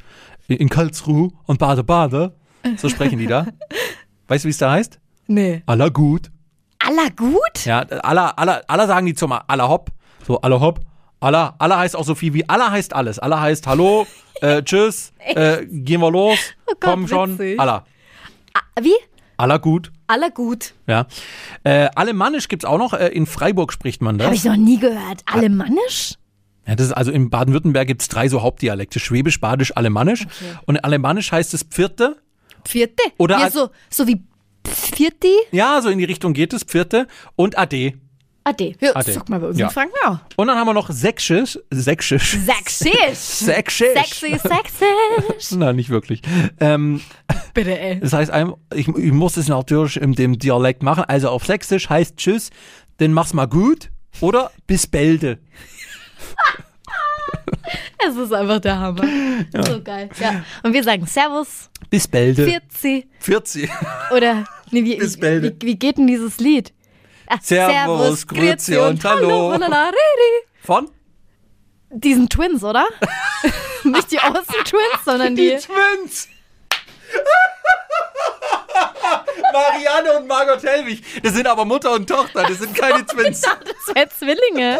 in 0.48 0.68
Karlsruhe 0.68 1.30
und 1.46 1.58
Bade 1.58 1.84
Bade. 1.84 2.34
So 2.76 2.88
sprechen 2.88 3.18
die 3.18 3.26
da. 3.26 3.46
Weißt 4.28 4.44
du, 4.44 4.46
wie 4.46 4.50
es 4.50 4.58
da 4.58 4.72
heißt? 4.72 4.98
Nee. 5.26 5.62
Aller 5.66 5.90
gut. 5.90 6.30
Aller 6.78 7.10
gut? 7.10 7.64
Ja, 7.64 7.80
aller, 7.80 8.38
aller, 8.38 8.62
aller 8.66 8.86
sagen 8.86 9.06
die 9.06 9.14
zum 9.14 9.32
aller 9.32 9.68
hopp. 9.68 9.90
So, 10.26 10.40
aller 10.40 10.60
hopp. 10.60 10.80
Aller, 11.20 11.54
aller 11.58 11.78
heißt 11.78 11.96
auch 11.96 12.04
so 12.04 12.14
viel 12.14 12.32
wie 12.34 12.48
aller 12.48 12.70
heißt 12.70 12.94
alles. 12.94 13.18
Aller 13.18 13.40
heißt 13.40 13.66
Hallo, 13.66 14.06
äh, 14.40 14.62
Tschüss, 14.62 15.12
äh, 15.18 15.66
gehen 15.66 16.00
wir 16.00 16.10
los, 16.10 16.38
Oh 16.66 16.74
Gott, 16.78 16.80
komm 16.80 17.08
schon. 17.08 17.32
witzig. 17.32 17.58
Aller. 17.58 17.84
Ah, 18.54 18.60
Wie? 18.82 18.94
Aller 19.36 19.58
gut. 19.58 19.90
Aller 20.06 20.30
gut. 20.30 20.74
Ja. 20.86 21.06
Äh, 21.64 21.88
Alemannisch 21.94 22.48
gibt's 22.48 22.64
auch 22.64 22.78
noch. 22.78 22.92
Äh, 22.92 23.08
in 23.08 23.26
Freiburg 23.26 23.72
spricht 23.72 24.00
man 24.02 24.18
das. 24.18 24.26
Habe 24.26 24.36
ich 24.36 24.44
noch 24.44 24.56
nie 24.56 24.78
gehört. 24.78 25.22
Alemannisch? 25.26 26.14
Ja, 26.68 26.76
das 26.76 26.86
ist 26.88 26.92
also 26.92 27.10
in 27.10 27.30
Baden-Württemberg 27.30 27.88
gibt's 27.88 28.08
drei 28.08 28.28
so 28.28 28.42
Hauptdialekte: 28.42 29.00
Schwäbisch, 29.00 29.40
Badisch, 29.40 29.74
Alemannisch. 29.76 30.26
Und 30.66 30.76
in 30.76 30.84
Alemannisch 30.84 31.32
heißt 31.32 31.54
es 31.54 31.62
Pfierte. 31.64 32.16
Vierte? 32.66 33.02
Oder 33.16 33.38
als- 33.38 33.54
so, 33.54 33.70
so 33.90 34.06
wie 34.06 34.22
Vierte? 34.66 35.28
Ja, 35.50 35.80
so 35.80 35.88
in 35.88 35.98
die 35.98 36.04
Richtung 36.04 36.34
geht 36.34 36.52
es, 36.52 36.62
Pfierte 36.64 37.06
und 37.36 37.56
Ade. 37.58 37.94
Ade. 38.44 38.74
Ja, 38.80 38.94
Ade. 38.96 39.12
Sag 39.12 39.28
mal 39.28 39.40
bei 39.40 39.48
uns 39.48 39.58
Ja. 39.58 39.66
in 39.66 39.72
Franken 39.72 39.94
auch. 40.06 40.18
Und 40.36 40.46
dann 40.48 40.56
haben 40.58 40.66
wir 40.66 40.72
noch 40.74 40.90
Sächsisch. 40.90 41.58
Sächsisch. 41.70 42.32
Sächsisch. 42.38 42.92
Sächsisch. 43.18 43.92
Sexy, 43.94 44.38
sächsisch. 44.38 45.50
Nein, 45.58 45.76
nicht 45.76 45.90
wirklich. 45.90 46.22
Ähm, 46.60 47.00
Bitte, 47.54 47.78
ey. 47.78 48.00
das 48.00 48.12
heißt, 48.12 48.32
ich, 48.74 48.88
ich 48.88 49.12
muss 49.12 49.36
es 49.36 49.48
natürlich 49.48 49.96
in 50.00 50.12
dem 50.14 50.38
Dialekt 50.38 50.82
machen. 50.82 51.04
Also 51.04 51.28
auf 51.30 51.44
Sächsisch 51.46 51.88
heißt 51.90 52.16
Tschüss, 52.16 52.50
dann 52.98 53.12
mach's 53.12 53.32
mal 53.34 53.46
gut 53.46 53.90
oder 54.20 54.50
bis 54.66 54.86
bälde. 54.86 55.38
Es 58.06 58.16
ist 58.16 58.32
einfach 58.32 58.60
der 58.60 58.78
Hammer. 58.78 59.04
So 59.66 59.82
geil. 59.82 60.08
Ja. 60.20 60.44
Und 60.62 60.72
wir 60.72 60.84
sagen 60.84 61.06
Servus, 61.06 61.68
Bis 61.90 62.06
bälde. 62.06 62.44
Vierzi 62.44 63.08
40. 63.20 63.70
oder 64.14 64.44
nee, 64.70 64.84
wie, 64.84 64.96
Bis 64.96 65.18
bälde. 65.18 65.54
wie, 65.60 65.66
wie 65.66 65.76
geht 65.76 65.98
denn 65.98 66.06
dieses 66.06 66.38
Lied? 66.38 66.72
Ah, 67.26 67.38
Servus, 67.42 68.26
Grüezi 68.26 68.76
und 68.78 69.04
Hallo. 69.04 69.50
lalala, 69.52 69.86
riri. 69.88 70.46
Von? 70.62 70.90
Diesen 71.90 72.28
Twins, 72.28 72.62
oder? 72.64 72.86
Nicht 73.84 74.10
die 74.12 74.18
Austin 74.20 74.64
Twins, 74.64 75.04
sondern 75.04 75.34
die. 75.36 75.56
Twins. 75.56 76.28
Marianne 79.52 80.18
und 80.18 80.26
Margot 80.26 80.62
Helwig. 80.62 81.02
Das 81.22 81.34
sind 81.34 81.46
aber 81.46 81.64
Mutter 81.64 81.92
und 81.92 82.08
Tochter, 82.08 82.44
das 82.44 82.58
sind 82.58 82.74
keine 82.74 83.04
Twins. 83.06 83.40
Das 83.40 83.94
wären 83.94 84.08
Zwillinge. 84.10 84.78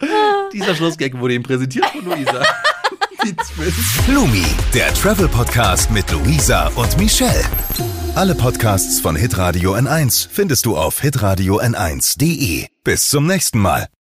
Dieser 0.52 0.74
Schlussgag 0.74 1.18
wurde 1.18 1.34
ihm 1.34 1.42
präsentiert 1.42 1.86
von 1.86 2.04
Luisa. 2.04 2.42
Die 3.24 3.34
Twins. 3.34 3.74
Blumi, 4.06 4.44
der 4.74 4.92
Travel 4.94 5.28
Podcast 5.28 5.90
mit 5.90 6.10
Luisa 6.10 6.70
und 6.76 6.96
Michelle. 6.98 7.44
Alle 8.14 8.34
Podcasts 8.34 9.00
von 9.00 9.16
Hitradio 9.16 9.74
N1 9.74 10.28
findest 10.30 10.64
du 10.66 10.76
auf 10.76 11.00
hitradio 11.00 11.60
n1.de. 11.60 12.66
Bis 12.84 13.08
zum 13.08 13.26
nächsten 13.26 13.58
Mal. 13.58 13.88